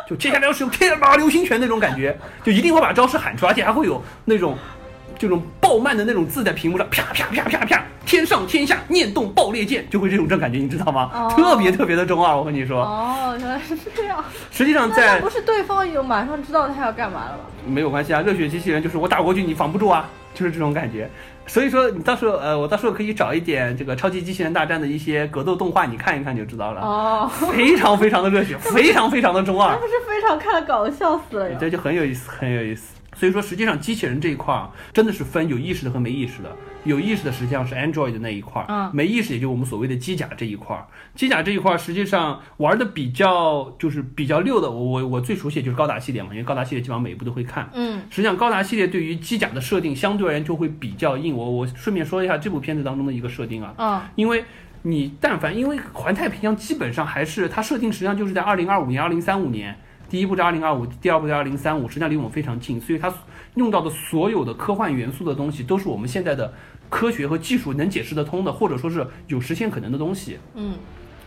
[0.07, 4.55] 就接下来要使用天马流星拳那种感觉，就一定会把招式喊出来，而且还会有那种
[5.19, 11.11] 这种爆漫的那种字在屏幕上，啪啪啪啪啪，天上天下念动爆裂剑，就会这种这种感觉，你知道吗？
[11.15, 12.83] 哦特别特别的中二，我跟你说。
[12.83, 14.23] 哦，原来是这样。
[14.53, 17.45] 实际上在那不是对方有马上知道他要干嘛了吗？
[17.67, 21.09] 没有关系啊，热血机器人就是我打过去你防不住啊，就是这种感觉。
[21.53, 26.81] 所以说你到时候呃，我到时候可以找一点这个超级机器人大战的一些格斗动画，你看一看就知道了。
[26.81, 29.77] 哦，非常非常的热血， 非常非常的中二那。
[29.77, 31.59] 不是非常看了搞笑死了呀。
[31.61, 32.95] 这就很有意思，很有意思。
[33.15, 36.49] 所以说，实际上机器人这一块儿啊真的是分有意识的和没意识的。
[36.85, 40.85] 有意识的实际上是 Android 的那一块儿，嗯没意识也就我们所谓的机甲这一块儿。
[41.15, 47.69] 机甲这一块儿实际上玩的比较就是比较溜的，我我我最熟悉的就是高达系列嘛，因为高达系列基本上每一部都会看。
[47.75, 51.37] 嗯实际上，高达系列对于机甲的设定相对而言就会比较硬。
[51.37, 54.45] 我我顺便说一下这部片子当中的一个设定啊，嗯因为
[54.83, 63.13] 你但凡因为环太平洋基本上还是它设定实际上就是在二零二五年、二零三五年，第一部在二零二五，第二部在二零三五，实际上离我们非常近，所以它
[63.55, 66.53] 用到的所有的科幻元素的东西，都是我们现在的
[66.93, 70.39] 科学和技术能解释得通的，或者说是有实现可能的东西。
[70.55, 70.75] 嗯，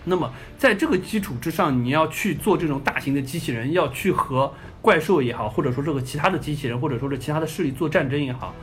[0.03, 8.53] 那么在这个基础之上，你要去做这种大型的机器人，要去和怪兽也好，或者说这个其他的机器人，或者说是其他的势力做战争也好，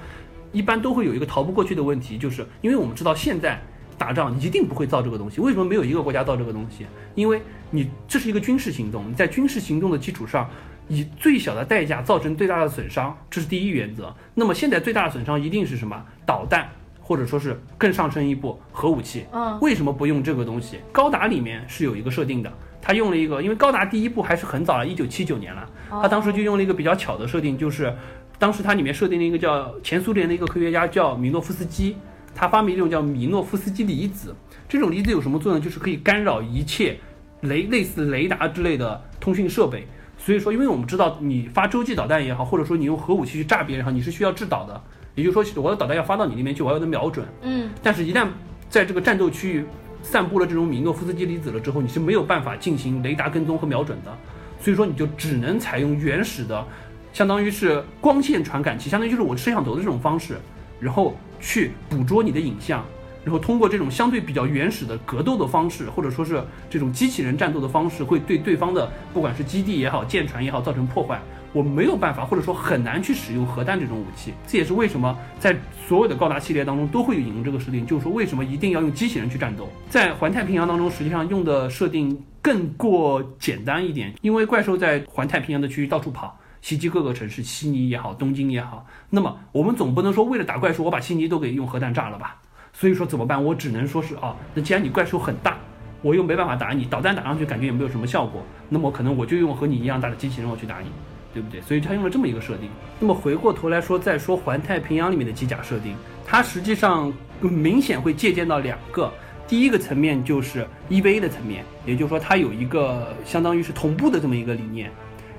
[0.52, 3.60] 一般都会有一个逃不过去的问题，就是因为我们知道现在
[3.98, 6.86] 打仗你一定不会造这个东西，为什么没有一个国家造这个东西？
[7.16, 7.42] 因为
[7.72, 10.48] 你这是一个军事行动，你在军事行动的基础上，
[10.86, 14.14] 以最小的代价造成最大的损伤，这是第一原则。
[14.34, 16.00] 那么现在最大的损伤一定是什么？
[16.24, 16.68] 导弹，
[17.02, 19.26] 或者说是更上升一步核武器。
[19.32, 20.78] 嗯为什么不用这个东西？
[20.92, 27.94] 高达里面是有一个设定的，它用了一个，因为高达第一部还是很早了，一九七九年了，他当时就用了一个比较巧的设定，就是
[28.38, 31.96] 当时它里面设定了一个叫前苏联的一个科学家叫米诺夫斯基，
[32.34, 34.34] 他发明一种叫米诺夫斯基离子，
[34.68, 35.60] 这种离子有什么作用？
[35.60, 36.98] 就是可以干扰一切
[37.42, 39.86] 雷类似雷达之类的通讯设备。
[40.18, 44.80] 所以说，因为我们知道你发洲际导弹也好，或者说你用核武器去炸别人也好，你是需要制导的，
[45.14, 47.26] 也就是说我的导弹要发到你那边去，我要能瞄准。
[47.42, 48.26] 嗯但是，一旦
[48.70, 49.64] 在这个战斗区域
[50.02, 54.16] 散布了这种米诺夫斯基离子了之后，你是没有办法进行雷达跟踪和瞄准的，
[54.60, 56.66] 所以说你就只能采用原始的，
[57.12, 60.36] 相当于是光线传感器，相当于就是我摄像头的这种方式，
[60.80, 62.82] 然后去捕捉你的影像，
[63.22, 71.20] 然后通过这种相对比较原始的格斗的方式，或者说是这种机器人战斗的方式，会对对方的不管是基地也好、舰船也好造成破坏。
[71.52, 74.32] 我没有办法，或者说很难去使用核弹这种武器。
[74.46, 79.68] 这也是为什么在所有的高达系列当中都会引用这个设定，就是说为什么一定要用机器人去战斗。
[79.88, 86.38] 在环太平洋当中，实际上用的设定更过简单一点，因为怪兽在环太平洋的区域到处跑。
[86.62, 88.86] 袭击各个城市，悉尼也好，东京也好。
[89.10, 92.36] 那么我们总不能说为了打怪兽，我把悉尼都给用核弹炸了吧？
[92.72, 93.44] 所以说怎么办？
[93.44, 95.58] 我只能说是啊，那既然你怪兽很大，
[96.02, 100.86] 我又没办法打你，导弹打上去感觉也没有什么效果，那么可能我就用和你一样大的机器人我去打你，
[101.32, 101.60] 对不对？
[101.62, 102.68] 所以他用了这么一个设定。
[102.98, 109.12] 那么回过头来说，再说环太平洋里面的机甲设定，它实际上明显会借鉴到两个。
[109.48, 114.90] 第一个层面就是 EVA 的层面，也就是说它有一个相当于是同步的这么一个理念。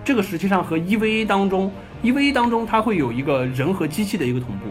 [0.04, 1.72] 这个实际上和 EVA 当中
[2.04, 4.66] ，EVA 当中它会有一个人和机器的一个同步，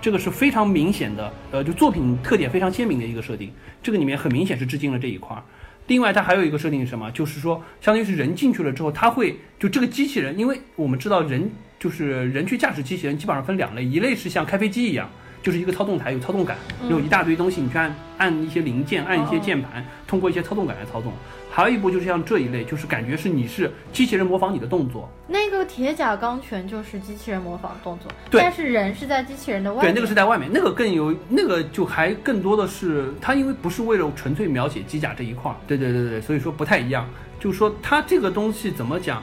[0.00, 3.52] 这个是非常明显的，呃，就作品特点非常鲜明的一个设定。
[3.82, 5.42] 这个里面很明显是致敬了这一块儿。
[5.88, 7.10] 另外，它还有一个设定是什么？
[7.10, 15.10] 就是说，相当于是人进去了之后，它会就这个机器人，因为我们知道人就是人去驾驶机器人，基本上分两类，一类是像开飞机一样，
[15.42, 16.56] 就是一个操纵台有操纵杆，
[16.88, 21.12] 有一大堆东西，你去按按一些零件，按一些键盘，通过一些操纵杆来操纵。
[21.50, 29.94] 还有一部就是像这一类，就是感觉是你是机器人模仿你的动作，那个铁甲钢拳就是机器人模仿动作，对但是人是在机器人的外对，面。
[29.94, 37.08] 那个是在外面，那个更有，那个就还更多的是它，因为不是为了纯粹描写机甲这一块儿，对对对对，所以说不太一样。
[37.40, 39.22] 就是说它这个东西怎么讲，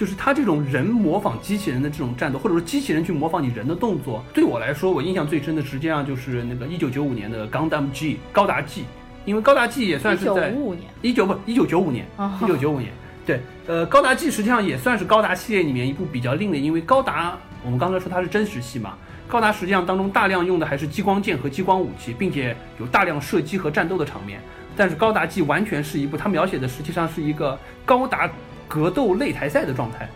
[0.00, 8.86] 就是他这种人模仿机器人的这种战斗，或者说机器人去模仿你人的动作，对我来说，我印象最深的实际上就是那个一九九五年的《钢弹 G》高达 G，
[9.26, 12.90] 因为高达 G 也算是在五五年一九不一九九五年，啊一九九五年，
[13.26, 18.94] 对，呃，高达 G 实际上也算是高达系列里面一部比较另类，因为高达我们刚才说它是真实系嘛，
[19.28, 24.40] 高达实际上当中大量用的还是激光剑和激光武器，并且有大量射击和战斗的场面。
[24.74, 28.30] 但是高达 G 完全是一部，它描写的实际上是一个高达
[28.70, 30.08] 格斗擂台赛的状态，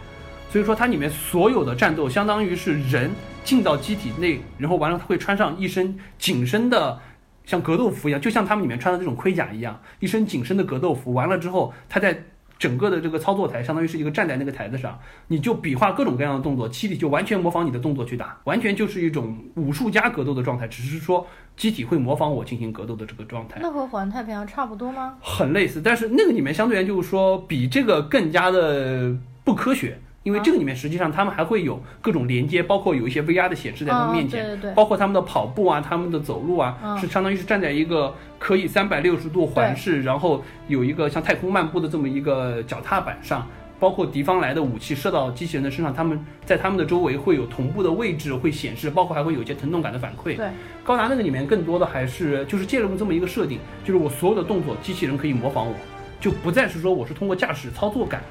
[0.49, 3.11] 所以说它里面所有的战斗相当于是人
[3.43, 7.01] 进到机体内，然后完了他会穿上一身紧身的。
[7.45, 11.13] 像格斗服一样，就像他们里面穿的这种盔甲一样，一身紧身的格斗服。
[11.13, 12.25] 完了之后，他在
[12.59, 14.99] 整个的这个操作台，相当于是一个站在那个台子上，
[15.29, 21.27] 你就比划各种各样的动作，机体就完全模仿你的动作去打，完全就是一种武术加格斗的状态，只是说
[21.57, 23.59] 机体会模仿我进行格斗的这个状态。
[23.61, 25.17] 那和环太平洋差不多吗？
[25.21, 43.47] 很类似，但是那个里面相对来就是说比这个更加的不科学，因为这个里面实际上他们还会有各种连接，包括有一些 VR 的显示在他们面前，嗯对对对包括他们的跑步啊，他们的走路啊，嗯是相当于是站在一个可以三百六十度环视，然后有一个像太空漫步的这么一个脚踏板上。
[43.81, 50.37] 包括敌方来的武器射到机器人的身上，他们在他们的周围会有同步的位置会显示，包括还会有一些疼痛感的反馈。
[50.37, 50.49] 对，
[50.83, 55.75] 高达那个里面更多的还是就是借用这么一个设定，就是我所有的动作机器人可以模仿我，
[56.19, 58.23] 就不再是说我是通过驾驶操作感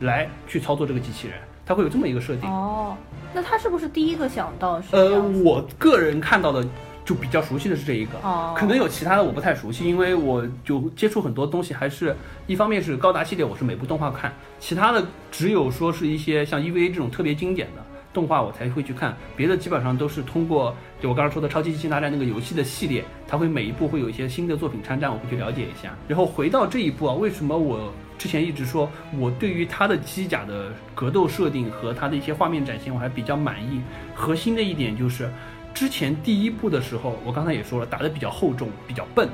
[0.00, 1.36] 来去操作这个机器人，
[1.66, 2.48] 它会有这么一个设定。
[2.48, 2.96] 哦，
[3.34, 6.66] 那他是不是第一个想到是呃，我个人看到的
[7.04, 12.14] 就比较熟悉的是这一个，哦，可能有其他的我不太熟悉，因为我就接触很多东西，还是
[12.46, 17.82] 一方面是高达系列，我是每部动画看，其他的只有说是一些像 EVA 这种特别经典的，
[18.12, 25.94] 动画我才会去看，别的基本上都是通过就我刚才说的《超级机器大战》那个游戏的系列，它会每一部会有一些新的作品参战，我会去了解一下。
[26.06, 33.80] 然后回到这一步啊，为什么我之前一直说我对于它的机甲的格斗设定和它的一些画面展现我还比较满意？
[34.14, 35.30] 核心的一点就是，
[35.72, 39.28] 之前第一部的时候，我刚才也说了，打的比较厚重，比较笨，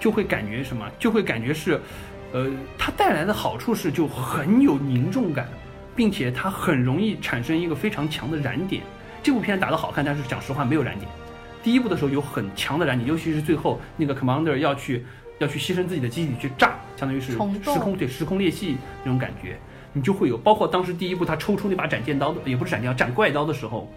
[0.00, 0.88] 就会感觉什么？
[0.98, 1.80] 就会感觉是，
[2.32, 5.46] 呃，它带来的好处是就很有凝重感。
[5.96, 8.82] 并且它很容易产生一个非常强的燃点。
[9.22, 11.08] 这部片打得好看，但是讲实话没有燃点。
[11.62, 15.06] 第一部的时候有很强的燃点，尤其是最后那个 commander 要去
[15.38, 19.58] 要去牺牲自己的机体去炸，相当于是时空对时空裂隙那种感觉，
[19.92, 20.36] 你就会有。
[20.36, 23.90] 包括当时第一部他抽出那把斩剑刀的，也不是斩剑刀，斩怪刀的时候，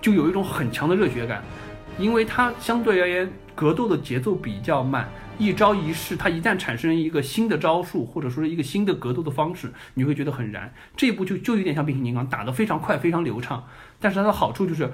[0.00, 1.42] 就有一种很强的热血感，
[1.98, 5.08] 因为它相对而言格斗的节奏比较慢。
[5.38, 10.72] 一招一式，它一旦产生一个新的招数，或者说是一个新的格斗的方式，你会觉得很燃。
[10.96, 13.62] 这一部就就有点像变形金刚，打得非常快，非常流畅。
[14.00, 14.90] 但是它的好处就是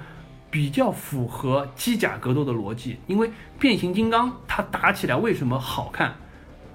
[0.51, 2.97] 比较符合机甲格斗的逻辑。
[3.07, 6.13] 因为变形金刚它打起来为什么好看？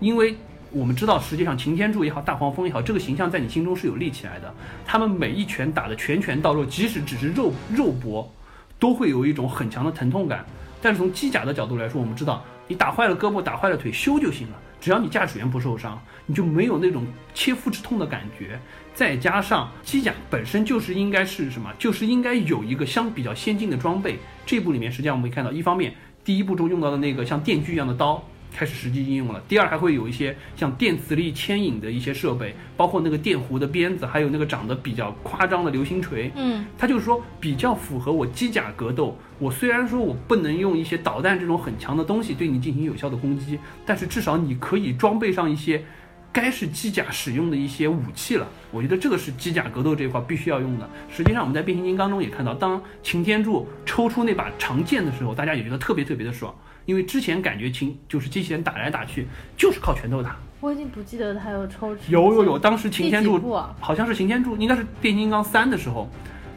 [0.00, 0.34] 因为
[0.70, 4.52] 我们知道，实际上擎天柱也好，大黄蜂也好，这个形象在你心中是有立起来的。
[4.84, 8.30] 他们每一拳打的拳拳到肉，即使只是肉肉搏，
[8.78, 10.44] 都会有一种很强的疼痛感。
[10.80, 12.44] 但是从机甲的角度来说，我们知道。
[12.70, 14.54] 你打坏了胳膊，打坏了腿，修就行了。
[14.78, 17.02] 只要你驾驶员不受伤，你就没有那种
[17.32, 18.60] 切肤之痛的感觉。
[18.92, 24.18] 再加上机甲本身就是应该是什么，就是应该有一个相比较先进的装备。
[24.44, 28.22] 这部里面实际上我们可以看到，一方面第一部中用到的那个像电锯一样的刀。
[28.52, 29.42] 开始实际应用了。
[29.48, 36.30] 第二，还会有一些像电磁力牵引的一些设备，包括那个电弧的鞭子，还有那个长得比较夸张的流星锤。
[36.34, 39.16] 嗯，它就是说比较符合我机甲格斗。
[39.38, 45.84] 我虽然说我不能用一些导弹这种很强的东西对你进行有效的攻击，但是至少你可以装备上一些
[46.32, 48.48] 该是机甲使用的一些武器了。
[48.72, 50.90] 我觉得这个是机甲格斗这一块必须要用的。
[51.08, 56.52] 实际上我们在变形金刚中也看到，当擎天柱抽出那把长剑的时候，大家也觉得特别特别的爽。
[56.88, 59.26] 因为之前感觉秦就是机器人打来打去
[59.58, 61.94] 就是靠拳头打，我已经不记得他有抽。
[62.08, 63.38] 有有有，当时擎天柱
[63.78, 66.08] 好像是擎天柱，应该是变形金刚三的时候，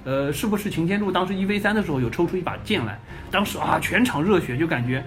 [0.05, 2.97] 呃，是不是擎天柱当时一 v 三的时候有抽出一把剑来？
[3.29, 5.03] 当时啊，全场热血，就感觉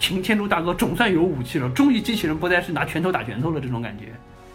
[0.00, 4.06] 擎天柱大哥总算有武器了，终于机器人不再是拿拳头打拳头了这种感觉。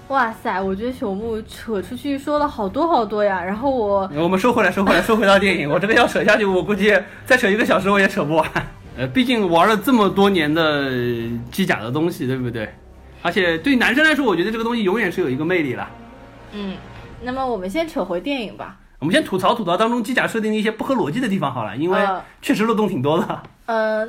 [0.09, 6.93] 哇塞，我觉得朽木扯出去说了好多好多呀，然后我我们收回来收回来收回到电影，我这个要扯下去，我估计
[7.25, 8.45] 再扯一个小时我也扯不完。
[8.99, 10.91] 呃，毕竟玩了这么多年的
[11.53, 12.67] 机甲的东西，对不对？
[13.21, 15.89] 而且对男生来说，我觉得这个东西永远是有一个魅力了。
[16.51, 16.75] 嗯，
[17.21, 18.77] 那么我们先扯回电影吧。
[18.99, 21.97] 我们先吐槽吐槽当中机甲设定的一些不合逻辑的地方好了，因为
[22.41, 23.25] 确实漏洞挺多的。
[23.25, 23.43] 呃，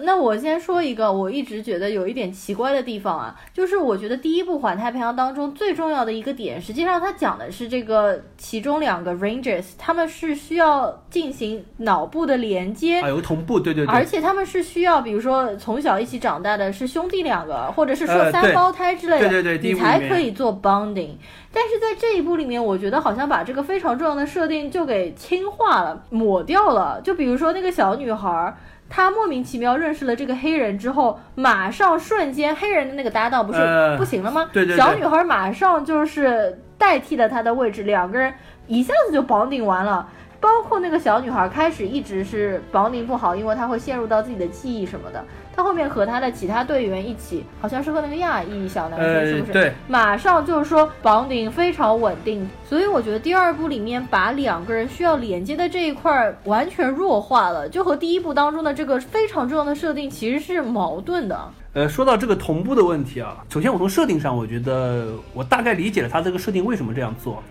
[0.04, 21.10] 那我先说一个，我一直觉得有一点奇怪的地方啊，就是我觉得第一部《环太平洋》当中最重要的一个点，实际上它讲的是这个其中两个 Rangers，他们是需要进行脑部的连接，啊，有同步，对对对，而且他们是需要，比如说从小一起长大的是兄弟两个，或者是说三胞胎之类的，对对对，你才可以做 bonding。
[21.52, 26.98] 但是在这一部里面，我觉得好像把这个非常重要的设定就给轻化了，抹掉了。
[27.02, 28.56] 就比如说那个小女孩。
[28.90, 33.60] 他莫名其妙认识了这个黑人之后，马上瞬间黑人的那个搭档不是
[33.96, 34.50] 不行了吗？
[34.52, 34.76] 对对。
[34.76, 38.34] 小女孩马上就是代替了他的位置，两个人
[38.66, 40.06] 一下子就绑定完了。
[40.40, 45.22] 包括那个小女孩开始一直是绑定不好，因为她会陷入到自己的记忆什么的。
[45.54, 49.52] 她后面和她的其他队员一起，好像是和那个亚裔小男生，是不是？
[49.52, 49.72] 对。
[49.86, 61.38] 马上就是说绑定非常稳定，所以我觉得第二部里面把两个人需要连接的这一块完全弱化了，就和第一部当中的这个非常重要的设定其实是矛盾的。
[61.74, 67.42] 呃，说到这个同步的问题啊，首先我从设定上，我觉得我大概理解了他这个设定为什么这样做。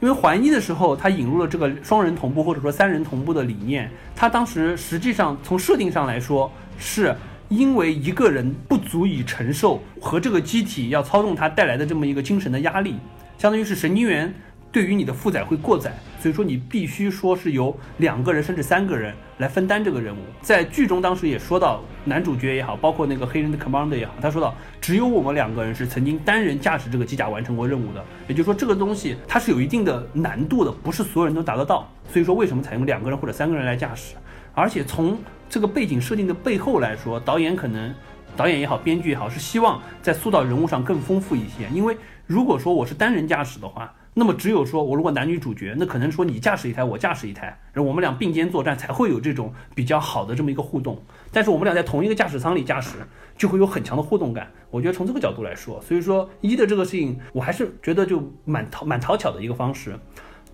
[0.00, 3.90] 因为环一的时候，他引入了这个双人同步或者说三人同步的理念。
[4.14, 7.16] 他当时实际上从设定上来说，是
[7.48, 12.96] 因为一个人不足以承受和这个机体要操纵他带来的这么一个精神的压力，
[13.38, 14.32] 相当于是神经元。
[14.72, 20.18] 对于你的负载会过载，所以说你必须说是由两个人甚至三个人来分担这个任务。
[20.42, 28.04] 在剧中当时也说到，男主角也好，包括那个黑人的 commander 也好，他说到只有我们两个人是曾经单人驾驶这个机甲完成过任务的。
[28.28, 31.90] 也就是说，这个东西它是有一定的难度的，不是所有人都达得到。
[32.12, 34.14] 所以说，为什么采用两个人或者三个人来驾驶？
[34.54, 37.94] 而且从这个背景设定的背后来说，导演可能
[38.36, 41.68] 导演也好，编剧也好，是希望在塑造人物上更丰富一些。
[41.72, 41.96] 因为
[42.26, 50.98] 如果说我是单人驾驶的话，那么只有说，我如果男女主角，那可能说你驾驶一台，我驾驶一台，然后我们俩并肩作战，才会有这种比较好的这么一个互动。
[51.30, 52.96] 但是我们俩在同一个驾驶舱里驾驶，
[53.36, 54.50] 就会有很强的互动感。
[54.70, 59.94] 我觉得从这个角度来说，所以说一的这个事情，我还是觉得就蛮讨蛮讨巧的一个方式。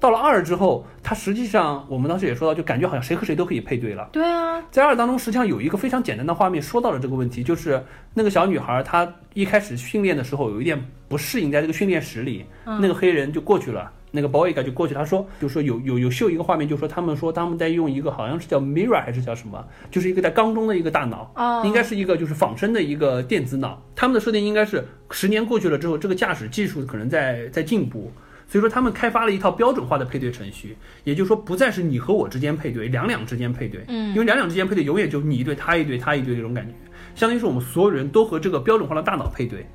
[0.02, 4.08] 到了二之后，它实际上我们当时也说到，就感觉好像谁和谁都可以配对了。
[4.10, 7.80] 对啊，在二当中，实际上有一个非常简单的画面说到了这个问题，就是
[8.12, 10.76] 那个小女孩她一开始训练的时候有一点
[11.08, 13.92] 不适应，在这个训练室里，那个黑人就过去了。
[14.14, 23.80] 那个 boy 就过去，他说，就说有有有秀一个画面，就说他们说他们在用一个好像是叫 mirror 还是叫什么，就是一个在缸中的一个大脑，哦应该是一个就是仿生的一个电子脑。
[23.94, 28.12] 他们的设定应该是十年过去了之后，这个驾驶技术可能在在进步，
[28.52, 36.74] 所以说他们开发了一套标准化的配对程序，也就是说不再是你和我之间配对，两两之间配对，嗯因为两两之间配对永远就你一对他一对他一对这种感觉，
[37.14, 39.66] 相当于是我们所有人都和这个标准化的大脑配对，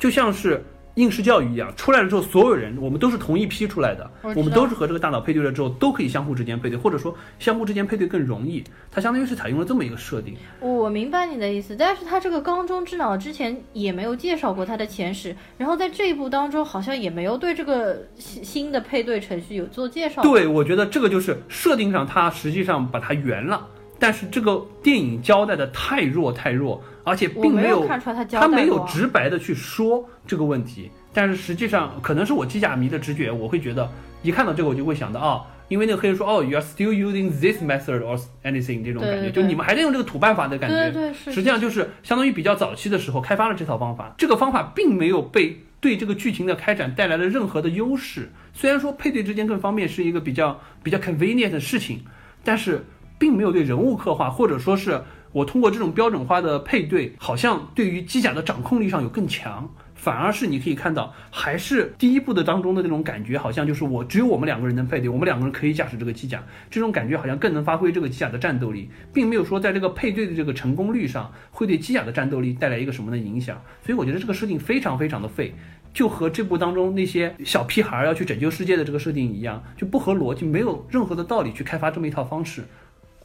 [0.00, 0.60] 就像是。
[0.98, 8.64] 应试教育一样，出来了之后，所有人我们都是同一批出来的，我我们都是和这个大脑配对了之后，都可以相互之间配对，或者说相互之间配对更容易。
[8.90, 10.34] 它相当于是采用了这么一个设定。
[10.60, 20.20] 我明白你的意思，但是它这个缸中之脑之前也没有介绍过它的前史，然后在这一步当中好像也没有对这个新新的配对程序有做介绍。
[20.22, 23.66] 对，我觉得这个就是设定上，它实际上把它圆了，
[24.00, 30.90] 但是这个电影交代的太弱太弱，而且我并有没看出来他没有直白的去说这个问题。
[31.12, 33.90] 但是实际上，可能是我机甲迷的直觉，我会觉得
[34.22, 40.90] 一看到这个我就会想到啊、因为那个黑人说哦，you are still using this method or anything 这种感觉，对对就你们还在用这个土办法的感觉。
[40.90, 48.30] 对对是，实际上就是相当于比较早期的时候开发了这套方法，这个方法并没有被对这个剧情的开展带来了任何的优势。
[48.52, 52.00] 虽然说配对之间更方便是一个比较比较 convenient 的事情，
[52.44, 52.84] 但是
[53.18, 55.02] 并没有对人物刻画，或者说是
[55.38, 59.70] 我通过这种标准化的配对，好像对于机甲的掌控力上有更强。
[59.94, 73.60] 反而是你可以看到，还是第一部的当中的那种感觉，好像就是我只有我们两个人能配对，我们两个人可以驾驶这个机甲，这种感觉好像更能发挥这个机甲的战斗力，并没有说在这个配对的这个成功率上会对机甲的战斗力带来一个什么的影响。
[73.84, 75.52] 所以我觉得这个设定非常非常的废，
[75.92, 82.62] 就和这部当中那些小屁孩儿要去拯救世界的这个设定一样，就不合逻辑，没有任何的道理去开发这么一套方式。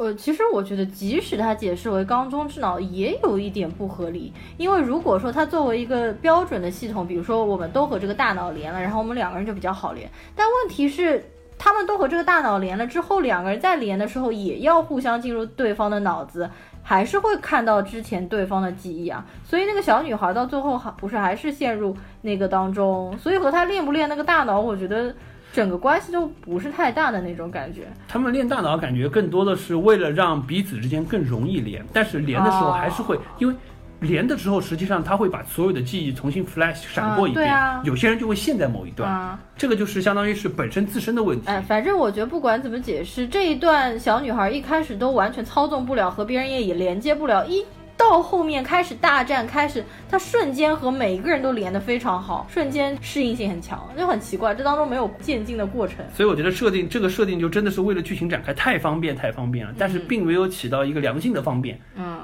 [0.04, 4.34] 呃，其实我觉得，即使它解释为缸中之脑，也有一点不合理。
[4.58, 10.10] 因为如果说它作为一个标准的系统，比如说我们都和这个大脑连了，然后我们两个人就比较好连。
[10.36, 11.24] 但问题是，
[11.58, 16.50] 他们都和这个大脑连了之后，两个人在连的时候也要互相进入对方的脑子，
[16.82, 19.26] 还是会看到之前对方的记忆啊。
[19.46, 25.16] 所以那个小女孩到最后还不是还是陷入那个当中，所以和她练不练那个大脑，我觉得
[25.54, 27.84] 整个关系都不是太大的那种感觉。
[28.10, 33.56] 他们练大脑感觉更多的是为了让彼此之间更容易连，但是连的时候还是会、因为。
[34.00, 39.40] 连的时候，实际上他会把所有的记忆重新 flash 闪过一遍，有些人就会陷在某一段，啊。
[39.56, 41.48] 这个就是相当于是本身自身的问题。
[41.48, 47.64] 哎，反正我觉得不管怎么解释，这一段小女孩一开始都完全操纵不了，和别人也也连接不了，一
[47.96, 55.98] 到后面开始大战，开始他瞬间和每一个人都连得非常好，瞬间适应性很强，就很奇怪，这当中没有渐进的过程。
[56.14, 61.80] 所以我觉得设定这个设定就真的是为了剧情展开太方便太方便了，但是并没有起到一个良性的方便。
[61.96, 62.20] 嗯。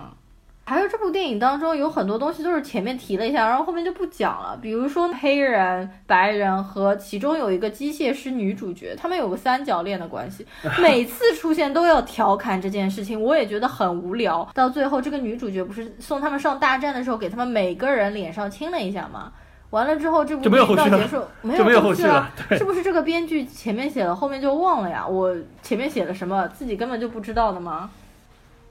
[0.69, 4.55] 还有这部电影当中有很多东西都是前面提了一下，然后后面就不讲了。
[4.61, 10.45] 比如说黑人、白人和其中有一个机械师女主角，他们有个三角恋的关系，
[10.79, 14.47] 每次出现都要调侃这件事情，我也觉得很无聊。
[14.53, 19.31] 到最后，这个女主角不是送他们上大战的时候，给他们每个人脸上亲了一下吗？
[19.71, 25.03] 完了之后，这部就没有电影后续了到结束，没有后后续了是不是这个编剧前面写了，后面就忘了呀？
[25.07, 27.89] 我前面写了什么，自己根本就不知道的吗？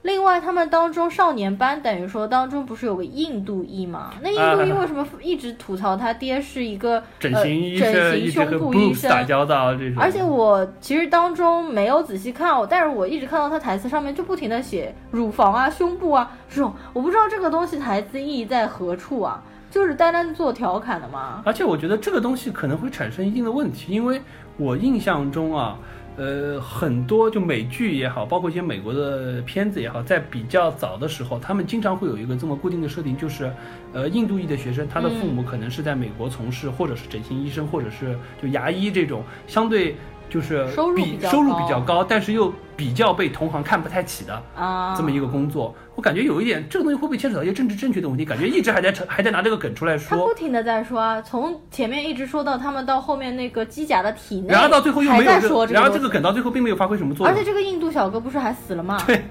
[0.03, 4.13] 另外，他们当中少年班等于说当中不是有个印度裔吗？
[4.23, 9.27] 那印度裔啊为什么一直吐槽他爹是一个整形医呃、生整形胸部医生？
[9.27, 19.43] 交道这种，而且我其实当中没有仔细看，但是我一直看到他台词上面就不停的写乳房啊、胸部啊这种，我不知道这个东西台词意义在何处啊？
[19.71, 21.43] 就是单单做调侃的吗？
[21.45, 24.23] 而且我觉得这个东西可能会产生一定的问题，因为
[24.57, 25.77] 我印象中啊，
[26.19, 33.53] 呃，很多就美剧也好，包括一些美国的片子也好，在比较早的时候，他们经常会有一个这么固定的设定，就是，
[33.93, 39.95] 呃，印度裔的学生，他的父母可能是在美国从事，或者是整形医生，或者是就牙医这种相对
[40.29, 45.73] 就是收入比收入比较高，但是又比较被同行看不太起的啊，这么一个工作。
[45.99, 48.25] 我感觉有一点，这个东西会不会牵扯到一些政治正确的问题？
[48.25, 57.45] 感觉一直还在还在拿这个梗出来说他不，停的在说啊，从前面一直说到他们到后面那个机甲的体内，然后到最后又没有还在说这个然后这个梗到最后并没有发挥什么作用而且。
[57.45, 59.03] 这个印度小哥不是还死了吗？
[59.09, 59.25] 对，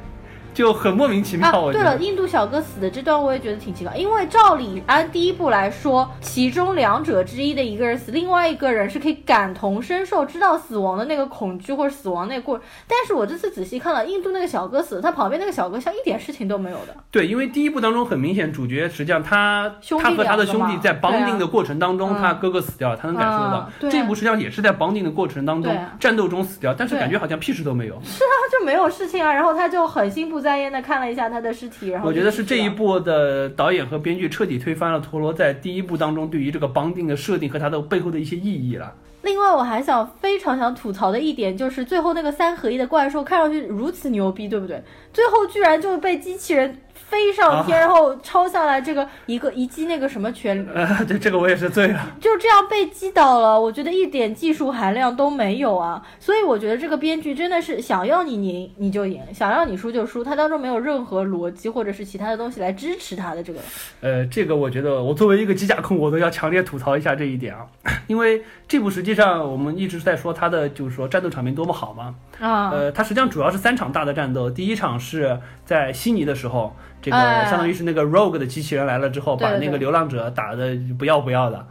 [0.58, 1.48] 就很莫名其妙。
[1.50, 12.66] 啊，对了，印度小哥死的这段我也觉得挺奇怪，因为照理按第一部来说，其中两者之一的一个人死，另外一个人是可以感同身受，知道死亡的那个恐惧或者死亡那个过程。
[12.88, 16.96] 但是我这次仔细看了，印度那个小哥死，他旁边那个小哥像一点事情都没有的。
[17.12, 27.94] 对，因为第一部当中很明显，主角实际上他兄弟他和他的兄弟在绑定的过程当中，啊他哥哥死掉了，他能感受得到这一部实际上也是在绑定的过程当中啊战斗中死掉，但是感觉好像屁事都没有。
[28.04, 38.94] 是啊就没有事情啊，然后他就很心不在焉的看了一下他的尸体，然后我觉得是这一部的导演和编剧彻底推翻了陀螺在第一部当中对于这个绑定的设定和它的背后的一些意义了。
[39.24, 44.82] 另外，我还想非常想吐槽的一点就是，最后那个三合一的怪兽看上去如此牛逼，对不对？
[45.12, 46.78] 最后居然就被机器人
[47.10, 52.08] 飞上天，然后抄下来这个一个一击那个什么拳， 呃，对这个我也是醉了。
[52.20, 53.60] 就这样被击倒了。
[53.60, 63.60] 我觉得一点技术含量都没有啊，所以我觉得这个编剧真的是想要你赢你就赢，想要你输就输，他当中没有任何逻辑或者是其他的东西来支持他的这个。
[64.02, 67.66] 呃，这个我觉得我作为一个机甲控，我都要强烈吐槽一下这一点啊，
[68.08, 72.16] 因为这部实际上我们一直在说它的就是说战斗场面多么好嘛。
[72.40, 81.68] 啊，呃，它实际上主要是三场大的战斗，第一场是在悉尼的时候，这个哎相当于是那个 Rogue 的机器人来了之后，把那个流浪者打的不要不要的。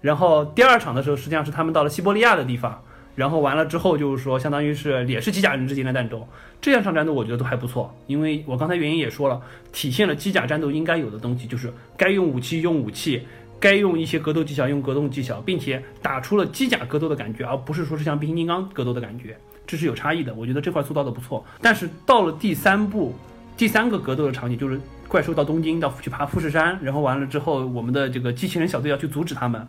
[0.00, 2.82] 然后第二场的时候，实际上是他们到了西伯利亚的地方，
[3.14, 6.26] 然后完了之后就是说，相当于是也是机甲人之间的战斗。
[6.60, 9.40] 这两场战斗我觉得都还不错，因为我刚才原因也说了，
[9.72, 13.26] 体现了机甲战斗应该有的东西，就是该用武器用武器。
[13.58, 19.34] 该用一些格斗技巧用格斗技巧，并且打出了机甲格斗的感觉，而不是说是像变形金刚格斗的感觉。
[19.66, 21.42] 这是有差异的，我觉得这块塑造的不错。
[21.62, 23.14] 但是到了第三部，
[23.56, 24.78] 第三个格斗的场景就是
[25.08, 29.66] 怪兽到东京，到去爬富士山，然后完了之后，我们的这个机器人小队要去阻止他们。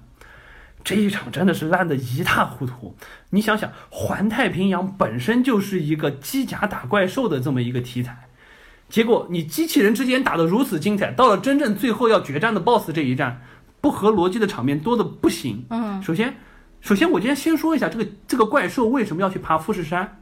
[0.83, 2.95] 这一场真的是烂得一塌糊涂。
[3.31, 8.27] 你想想，环太平洋本身就是一个机甲打怪兽的这么一个题材，
[8.89, 13.41] 结果你机器人之间打得如此精彩，到了真正最后要决战的 BOSS 这一战，
[13.81, 15.65] 不合逻辑的场面多的不行。
[15.69, 16.35] 嗯，首先，
[16.81, 20.21] 首先我今天先说一下这个这个怪兽为什么要去爬富士山，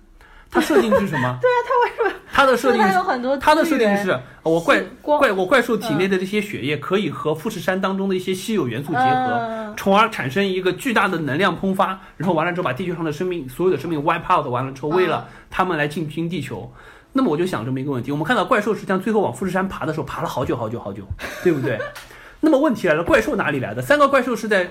[0.50, 1.38] 它设定是什么？
[1.42, 2.05] 对啊，它为什么？
[2.36, 16.70] 它的设定它有很多它的设定是，呃我怪怪我怪兽体内的这些血液可以和富士山当中的一些稀有元素结合，嗯从而产生一个巨大的能量喷发，然后完了之后把地球上的生命所有的生命 wipe out，完了之后为了他们来进军地球。
[17.14, 21.04] 那么我就想这么一个问题，我们看到怪兽实际上最后往富士山爬的时候，爬了好久好久好久，
[21.42, 21.80] 对不对？
[22.42, 23.82] 那么问题来了，怪兽哪里来的？
[23.82, 24.70] 三个怪兽是在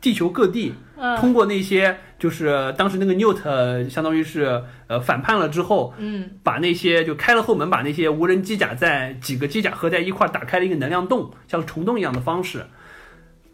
[0.00, 12.66] 地球各地嗯通过那些就是当时那个 Newt 呃相当于是呃反叛了之后，嗯把那些就开了后门，把那些无人机甲在几个机甲合在一块儿打开了一个能量洞，像虫洞一样的方式。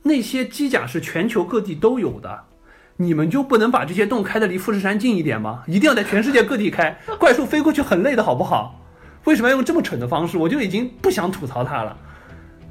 [0.04, 2.44] 那些机甲是全球各地都有的，
[2.96, 5.62] 你们就不能把这些洞开的离富士山近一点吗？
[5.66, 8.80] 一定要在全世界各地开，怪兽飞过去很累的好不好？
[9.24, 10.36] 为什么要用这么蠢的方式？
[10.38, 11.96] 我就已经不想吐槽它了。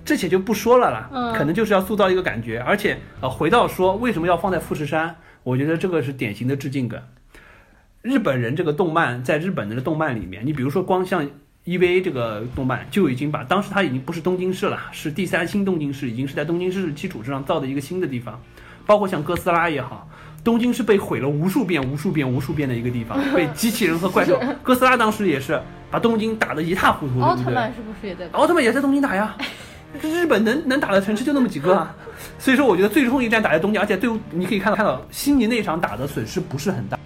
[0.03, 7.01] 这且就不说了啦，嗯可能就是要塑造一个感觉，而且呃，回到说为什么要放在富士山，我觉得这个是典型的致敬梗。
[8.01, 11.27] 日本人这个动漫在日本人的动漫里面，你比如说光像
[11.65, 18.41] EVA 这个动漫就已经把当时它已经不是东京市了，是第三新东京市，已经是在东京市基础之上造的一个新的地方，
[18.85, 20.09] 包括像哥斯拉也好。
[20.43, 24.41] 东京是被毁了无数遍、无数遍、无数遍的一个地方， 被机器人和怪兽。
[24.63, 25.61] 哥斯拉当时也是
[25.91, 27.21] 把东京打得一塌糊涂？
[27.21, 28.27] 奥特曼是不是也在？
[28.31, 29.37] 奥特曼也在东京打呀。
[30.01, 31.95] 日本能能打的城市就那么几个啊，
[32.39, 36.97] 所以说我觉得最终一战打在东京，而且对你可以看到看到悉尼那场打的损失不是很大，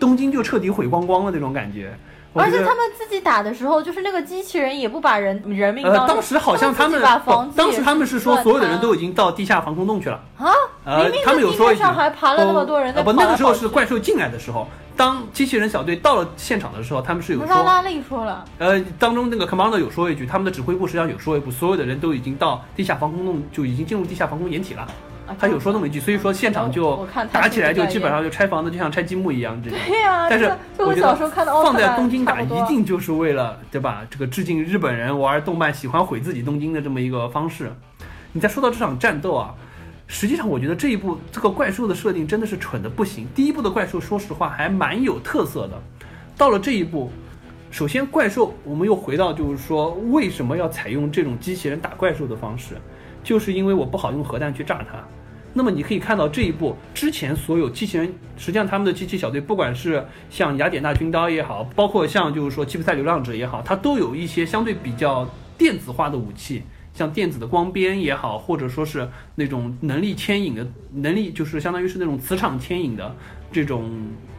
[0.00, 1.92] 东京就彻底毁光光了那种感觉。
[2.38, 10.20] 而且他们自己打的时候，就是那个机器人也不把人人命呃，当当时好像他们自己把房子当时他们是说所有的人都已经到地下防空洞去了。
[10.36, 10.52] 啊，
[10.84, 24.82] 呃明明，他们有说上还爬了那么多人呃不，那个时候是怪兽进来的时候，当机器人小队到了现场的时候，他们是有说，拉拉力说了，呃，当中那个 commander 有说一句，他们的指挥部实际上有说一句，所有的人都已经到地下防空洞，就已经进入地下防空掩体了。
[24.82, 29.76] 啊他有说那么一句，所以说现场就打起来就基本上就拆房子，就像拆积木一样这种。
[29.84, 30.44] 对呀、但是
[30.78, 34.02] 我我觉得小时候看的奥特放在东京打一定就是为了对吧？
[34.08, 37.74] 这个致敬日本人玩动漫喜欢毁自己东京的这么一个方式。
[38.32, 39.52] 你再说到这场战斗啊，
[40.08, 43.26] 实际上我觉得这一部这个怪兽的设定真的是蠢的不行。
[43.34, 45.82] 第一部的怪兽说实话还蛮有特色的，
[46.36, 47.10] 到了这一步，
[47.70, 52.76] 首先怪兽我们又回到就是说为什么要采用这种机器人打怪兽的方式，
[53.24, 55.04] 就是因为我不好用核弹去炸它。
[55.52, 65.26] 那么你可以看到这一步之前所有机器人，实际上他们的机器小队，不管是像雅典娜军刀也好，包括像就是说吉普赛流浪者也好，它都有一些相对比较
[65.56, 66.62] 电子化的武器，
[66.96, 73.14] 像电子的光鞭也好，或者说是那种能力牵引的能力，就是相当于是那种磁场牵引的
[73.52, 73.90] 这种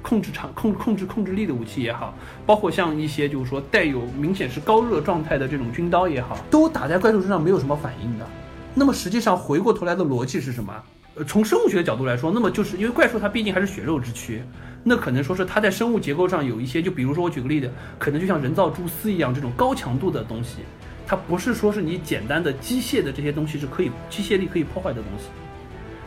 [0.02, 2.16] 控制场控控制控制力的武器也好，
[2.48, 8.28] 包括像一些就是说带有明显是高热状态的这种军刀也好，都打在怪兽身上没有什么反应的。
[8.74, 10.74] 那么实际上回过头来的逻辑是什么？
[11.16, 14.42] 呃，从生物学的角度来说，那么就是因为怪兽它毕竟还是血肉之躯，
[14.84, 20.58] 那可能说是它在生物结构上有一些，就比如说我举个例子，可能就像人造蛛丝一样这种高强度的东西，
[21.08, 25.30] 它不是说是你简单的机械的这些东西是可以机械力可以破坏的东西。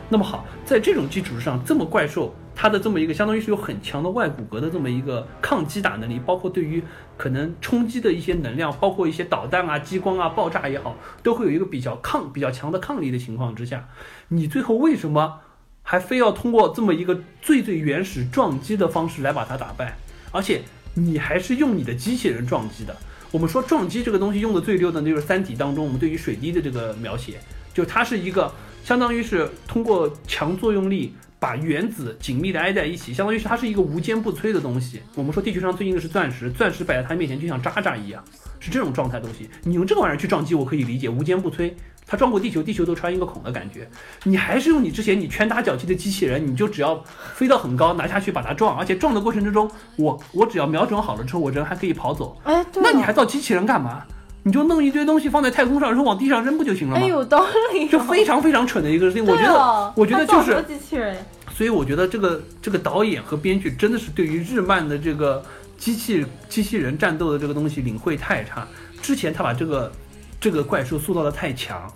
[0.07, 6.83] 那么好，在这种基础之上，这么怪兽它的这么一个相当于是有很强的外骨骼的这么一个抗击打能力，包括对于
[7.17, 13.87] 可能冲击的一些能量，包括一些导弹啊、激光啊、爆炸也好，都会有一个比较抗、比较强的抗力的情况之下，
[14.27, 15.39] 你最后为什么
[15.81, 19.97] 还非要通过这么一个最最原始撞击的方式来把它打败？
[20.33, 20.61] 而且
[20.93, 22.95] 你还是用你的机器人撞击的。
[23.31, 27.39] 我们说撞击这个东西用的最溜的，就是《三体》当中我们对于水滴的这个描写，
[27.73, 28.53] 就它是一个
[28.83, 35.01] 相当于是通过强作用力把原子紧密的挨在一起，相当于是它是一个无坚不摧的东西。
[35.15, 38.21] 我们说地球上最硬的是钻石，钻石摆在它面前就像渣渣一样，
[38.59, 39.49] 是这种状态的东西。
[39.63, 41.71] 你用这个玩意儿去撞击，我可以理解无坚不摧。
[42.11, 43.89] 它撞过地球，地球都穿一个孔的感觉。
[44.23, 47.01] 你还是用你之前你拳打脚踢的机器人，你就只要
[47.35, 52.37] 飞到很高拿下去把它撞，而且撞的过程之中，我我只要瞄准好了之后，我人还可以跑走。
[52.43, 54.03] 哎，对哦，那你还造机器人干嘛？
[54.43, 57.01] 你就弄一堆东西放在太空上，然后往地上扔不就行了吗？
[57.01, 59.25] 哎有道理哦，就非常非常蠢的一个事情。
[59.25, 61.15] 我觉得我觉得就是机器人，
[61.55, 65.41] 所以我觉得这个这个导演和编剧真的是对于日漫的这个
[65.77, 68.67] 机器机器人战斗的这个东西领会太差。
[69.01, 69.91] 之前他把这个
[70.39, 71.91] 这个怪兽塑造的太强，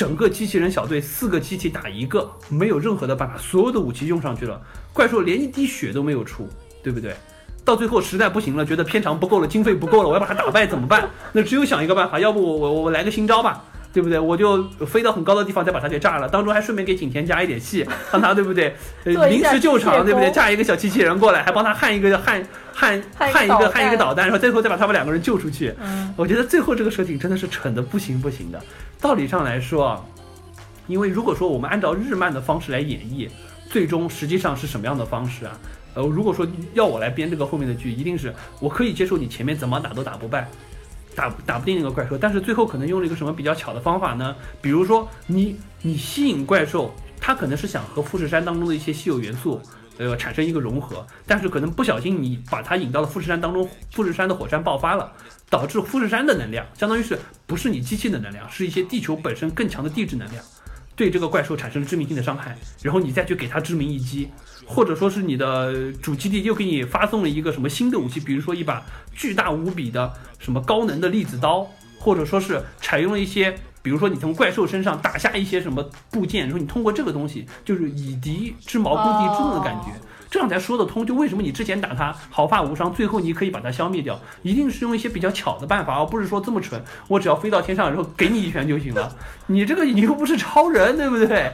[0.00, 4.58] 整个机器人小队四个机器打一个，没有任何的办法，所有的武器用上去了，
[4.94, 6.48] 怪兽连一滴血都没有出，
[6.82, 7.14] 对不对？
[7.66, 11.06] 到最后实在不行了，觉得片长不够了，经费不够了，我要把它打败怎么办？
[11.32, 14.18] 那只有想一个办法，要不我我我来个新招吧，对不对？
[14.18, 18.74] 我就飞到很高的地方再把它给炸了，当中还顺便给景甜加一点戏，让他对不对？
[19.04, 20.28] 临时救场，对不对？
[20.28, 22.42] 工炸一个小机器人过来，还帮他焊一个焊
[22.80, 25.74] 焊焊一个焊一个导弹然后最后再把他们两个人救出去。
[25.78, 28.58] 嗯，我觉得最后这个设定真的是蠢的不行不行的。
[28.98, 30.04] 道理上来说啊，
[30.86, 33.28] 因为如果说我们按照日漫的方式来演绎，
[33.68, 35.58] 最终实际上是什么样的方式啊？
[35.92, 40.48] 呃，如果说要我来编这个后面的剧，一定是我可以接受你前面怎么打都打不败，
[41.14, 44.34] 打打不定那个怪兽，但是最后可能用了一个什么比较巧的方法呢？
[44.62, 49.60] 比如说你你吸引怪兽，它可能是想和富士山当中的一些稀有元素。
[50.00, 55.12] 呃，产生一个融合，但是可能不小心你把它引到了富士山当中，富士山的火山爆发了，
[55.50, 60.42] 导致富士山的能量，相当于是不是你机器的能量，是一些地球本身更强的地质能量，
[60.96, 64.30] 对这个怪兽产生了致命性的伤害，然后你再去给它致命一击，
[64.64, 68.82] 或者说是你的主基地又给你发送了一个什么新的武器，比如说一把
[69.14, 73.54] 巨大无比的什么高能的粒子刀，或者说是采用了一些。
[73.82, 79.92] 比如说，你从怪兽身上打下一些什么部件，然后你通过这个东西，就是以敌之矛攻敌之盾的感觉，
[80.30, 81.06] 这样才说得通。
[81.06, 89.16] 就为什么你之前打他毫发无伤，最后你可以把它消灭掉，一定是用一些比较巧的办法，而不是说这么蠢，我只要飞到天上，然后给你一拳就行了。
[89.46, 91.52] 你这个你又不是超人，对不对？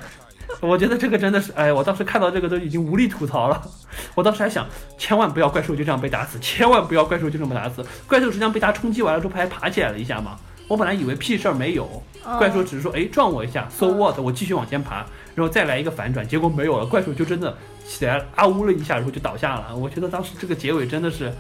[0.60, 3.60] 我觉得这个真的是，哎，我当时看到这个都已经无力吐槽了。
[4.14, 4.64] 我当时还想，
[4.96, 7.84] 千万不要怪兽就这样被打死，千万不要怪兽就这么打死。
[8.06, 10.38] 怪兽实际上被他冲击完了之后，不还爬起来了一下吗？
[10.68, 12.38] 我本来以为屁事儿没有，嗯。
[12.38, 15.04] 怪兽只是说，哎，撞我一下，so what，我继续往前爬，
[15.34, 17.56] 然后再来一个反转，结果没有了，怪兽就真的
[17.86, 19.76] 起来，啊呜了一下，然后就倒下了。
[19.76, 21.32] 我觉得当时这个结尾真的是，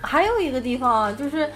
[0.00, 1.50] 还有一个地方啊，就是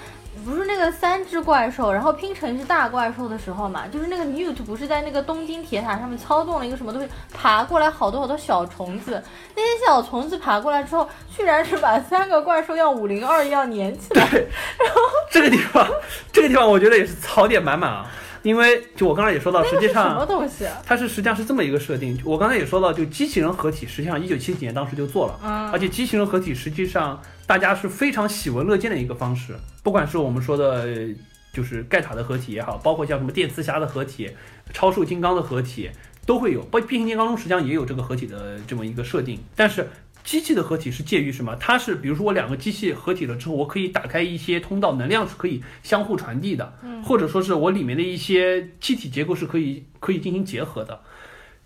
[0.47, 9.21] 不是那个三只怪兽，然后拼成一只大怪兽的时候嘛，就是那个 Newt 不是在那个东京铁塔上面操纵了一个什么东西，爬过来好多好多小虫子，
[9.57, 14.25] 那些小虫子爬过来之后，居然是把三个怪兽要五零二一样粘起来。
[14.31, 14.47] 对，
[15.33, 15.85] 这个地方，
[16.33, 18.07] 这个地方我觉得也是槽点满满啊，
[18.47, 20.65] 因为就我刚才也说到，实际上什么东西？
[20.85, 25.41] 它是实际上是这么一个设定，我刚才也说到，就机器人合体，实际上一九七几年当时就做了。
[25.43, 31.09] 嗯而且机器人合体实际上大家是非常喜闻乐见的一个方式，不管是我们说的，呃
[31.53, 34.31] 就是盖塔的合体也好，包括像什么电磁侠的合体、
[34.73, 35.91] 超兽金刚的合体
[36.25, 39.89] 都会有，包变形金刚中实际上也有这个合体的这么一个设定，但是。
[40.27, 41.55] 机器的合体是介于什么？
[41.55, 51.01] 它是比如说我两个机器合体了之后，我可以打开一些通道，能量是可以相互传递的，或者说是我里面的一些气体结构是可以可以进行结合的。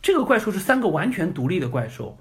[0.02, 2.18] 这个怪兽是三个完全独立的怪兽，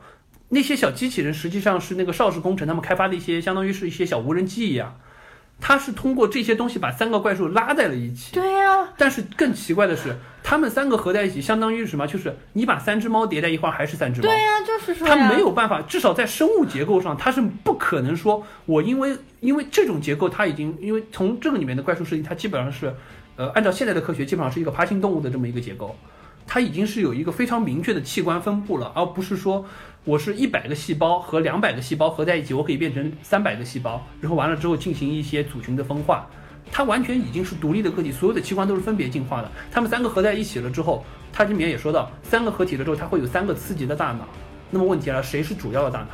[0.48, 4.98] 那些小机器人实际上是那个邵氏工程他们开发的一些，相当于是一些小无人机一样，
[5.62, 8.34] 它是通过这些东西把三个怪兽拉在了一起。
[8.34, 12.08] 对呀、但是更奇怪的是，它们三个合在一起，相当于是什么？
[12.08, 14.28] 就是你把三只猫叠在一块儿，还是三只猫。
[14.28, 22.96] 对呀、就是说呀，它没有办法，至少在生物结构上，它是不可能说我因为因为这种结构，它已经因为从这个里面的怪兽设计，它基本上是，
[23.36, 25.96] 呃，按照现在的科学，基本上是一个爬行动物的这么一个结构，
[26.48, 29.66] 它已经是有一个非常明确的器官分布了，而不是说
[30.06, 35.84] 我是一百个细胞和两百个细胞合在一起，我可以变成三百个细胞，然后完了之后进行一些组群的。
[35.84, 36.26] 分化。
[36.72, 39.52] 它完全已经是独立的个体，所有的器官都是分别进化的。
[39.72, 44.28] 它们三个合在一起了之后，它这里面也说到，三个合体了之后，它会有三个次级的大脑。
[44.70, 46.10] 那么问题来了，谁是主要的大脑？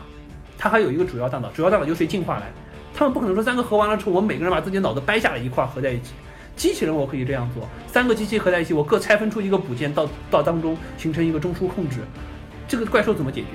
[0.57, 1.85] 它还有一个主要大脑，主要大脑？
[1.85, 2.51] 由谁进化来？
[2.93, 4.93] 他们不可能说三个合完了之后，我每个人把自己脑？
[4.93, 6.13] 子掰下来一块合在一起。
[6.55, 11.97] 机器人我可以这样做，三个机器合在一起，我各拆分出一个部件到到当中形成一个中枢控制。
[12.67, 13.47] 这个怪兽怎么解决？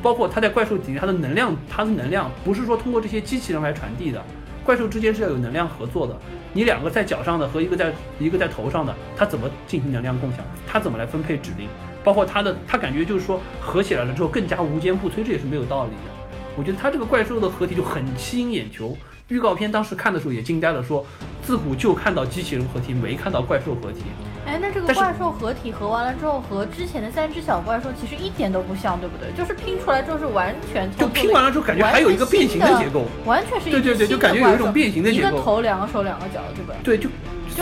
[0.00, 4.22] 包括它在怪兽体内，它的能量，它的能量不是说通过这些机器人来传递的。
[4.64, 6.14] 怪兽之间是要有能量合作的，
[6.52, 10.40] 你两个在脚上的和一个在一个在头上的，它怎么进行能量共享？
[10.66, 11.66] 它怎么来分配指令？
[12.04, 16.38] 包括它的，它感觉就是说合起来了之后更加无坚不摧，这也是没有道理的。
[16.56, 18.96] 我觉得它这个怪兽的合体就很吸引眼球。
[19.28, 21.04] 预告片当时看的时候也惊呆了，说
[21.42, 24.02] 自古就看到机器人合体，没看到怪兽合体。
[24.48, 29.30] 哎，那这个怪兽合体合完了之后，和之前的三只小怪兽其实一点都不像，对不对？
[29.36, 36.74] 就是拼出来之后是完全就拼完了之后，感觉还有一个变形的结构，完全是对对对，就感觉有一种变形的结构，一个头两个手两个脚，对吧？
[36.82, 37.10] 对，就。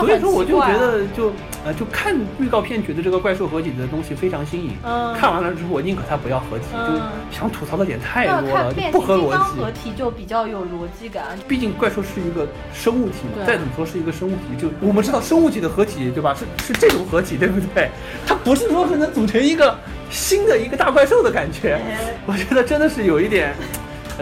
[0.01, 1.33] 所以说我就觉得就
[1.65, 9.61] 呃就看预告片觉得这个怪兽合体的东西非常新颖，嗯，看完了之后我宁可它不要合体，就想吐槽的点太多了，不合逻辑。
[9.61, 16.35] 合体就比较有逻辑感，毕竟怪兽是一个生物体嘛，再怎么说是一个生物体，就我们知道生物体的合体对吧？
[16.35, 17.91] 是是这种合体对不对？
[18.27, 19.77] 它不是说是能组成一个
[20.11, 21.81] 新的一个大怪兽的感觉，
[22.27, 23.55] 我觉得真的是有一点。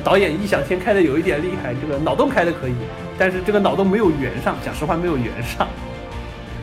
[0.03, 2.75] 导演异想天开的有一点厉害，这个脑洞开的可以，
[3.19, 5.69] 但是这个脑洞没有圆上，讲实话没有圆上。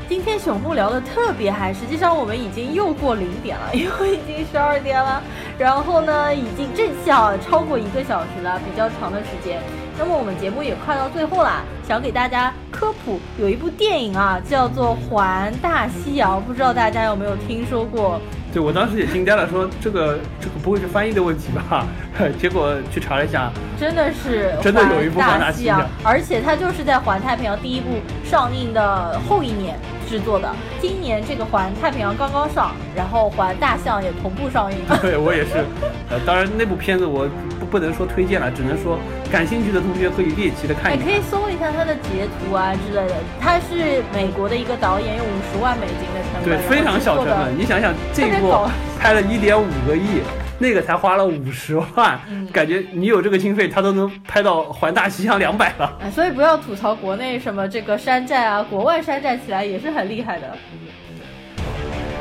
[0.09, 5.23] 今天熊木聊的特别嗨，实际上我们已经又过零点了，因为已经十二点了，
[5.57, 9.61] 然后呢已经正向超过一个小时了，比较长的时间。
[10.03, 18.19] 那么我们节目也快到最后啦，想给大家科普，有一部电影啊，叫做《环大西洋》，不知道大家有没有听说过？
[18.51, 21.85] 对我当时也惊呆了，说这个这个不会是翻译的问题吧？
[22.41, 27.89] 结果去查了一下，真的是真的有一部环大西洋，而且它就是在环太平洋第一部
[28.25, 29.77] 上映的后一年
[30.11, 30.53] 制作的。
[30.81, 34.77] 今年这个环太平洋刚刚上，然后环大象也同步上映。
[35.01, 35.63] 对我也是，
[36.09, 38.99] 呃，当然那部片子我不不能说推荐了，只能说
[39.31, 41.05] 感兴趣的同学可以猎奇的看一看。
[41.07, 43.15] 可以搜一下它的截图啊之类的。
[43.39, 47.57] 它是美国的一个导演，用五十万美金的成本，对，非常小成本。
[47.57, 48.51] 你想想这部。
[48.99, 50.21] 拍了一点五个亿，
[50.59, 52.19] 那个才花了五十万，
[52.53, 55.91] 感觉你有这个经费，他都能拍到环大西洋两百了。
[56.13, 60.57] 所以不要吐槽国内什么这个山寨啊，国外山寨起来也是很厉害的。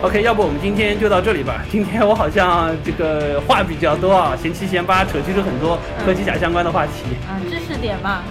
[0.03, 1.63] OK，要不我们今天就到这里吧。
[1.71, 6.93] 今天我好像这个话比较多啊，闲七闲八扯其实很多和机甲相关的话题
[7.29, 8.23] 啊，知识点嘛。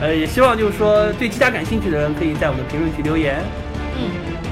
[0.00, 3.36] 呃，也希望就是说对机甲感兴趣的人可以在我们的评论区留言。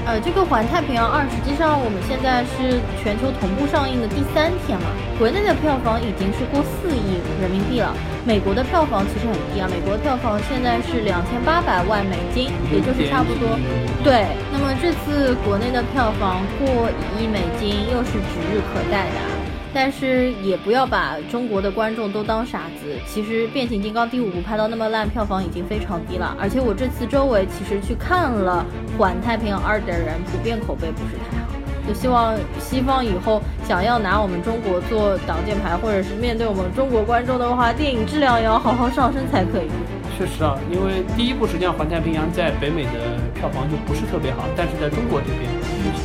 [0.07, 4.89] 呃，这个《环太平洋二》实际上我们现在是全球同步上映的第三天嘛，
[5.19, 7.95] 国内的票房已经是过四亿人民币了。
[8.25, 13.55] 美国的票房其实很低啊，美国的票房现在是两千八百万美金，也就是差不多。
[14.03, 19.40] 对，那么这次国内的票房过一亿美金，又是指日可待的。
[19.73, 22.97] 但是也不要把中国的观众都当傻子。
[23.07, 26.37] 其实《变形金刚》第五部拍到那么烂，票房已经非常低了。
[26.41, 28.65] 而且我这次周围其实去看了
[28.99, 31.47] 《环太平洋二》的人，普遍口碑不是太好。
[31.89, 39.69] 就希望西方以后想要拿我们中国做挡箭牌，或者是面对我们中国观众的话，电影质量也要好好上升才可以。
[40.17, 45.51] 确实啊，因为第一部实际上《环太平洋》在北美的票房就不是特别好，但是在中国这边，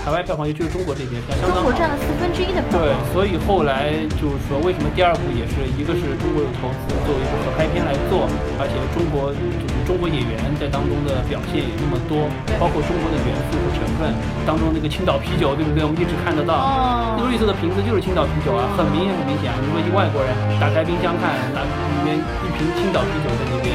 [0.03, 1.61] 海外票房也就是中国这边相当好。
[1.61, 2.82] 中国占了四分之一的票房。
[2.82, 8.30] 对，所以后来就是说，为什么第二部也是一个是中国有投资作为一个合拍片来做，
[8.61, 14.13] 而且中国就是中国演员在当中的表现也那么多，包括中国的元素和成分
[14.45, 15.84] 当中那个青岛啤酒，对不对？
[15.84, 19.57] 我们一直看得到，那个绿色的瓶子就是青岛啤酒啊，很明显很明显啊。
[19.61, 23.73] 如果一外国人打开冰箱看，那里面一瓶青岛啤酒在那边。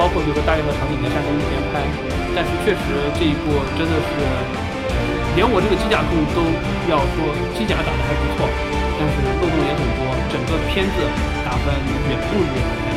[0.00, 1.84] 包括比如说大量的场景在山东那边拍，
[2.34, 2.80] 但是确实
[3.14, 4.24] 这一部真的是，
[5.34, 6.44] 连我这个机甲控都
[6.92, 8.44] 要说机甲打的还不错，
[8.98, 11.00] 但是漏洞也很多，整个片子
[11.44, 11.72] 打分
[12.08, 12.44] 远不如
[12.84, 12.92] 《嗯，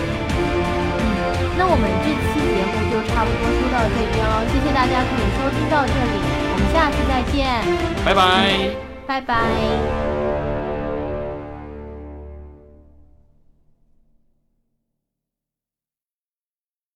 [1.57, 6.19] 那我们这期节目就差不多说到这边了，谢谢大家可以收听到这里，
[6.51, 7.63] 我们下次再见，
[8.03, 8.69] 拜拜，
[9.07, 10.14] 拜拜。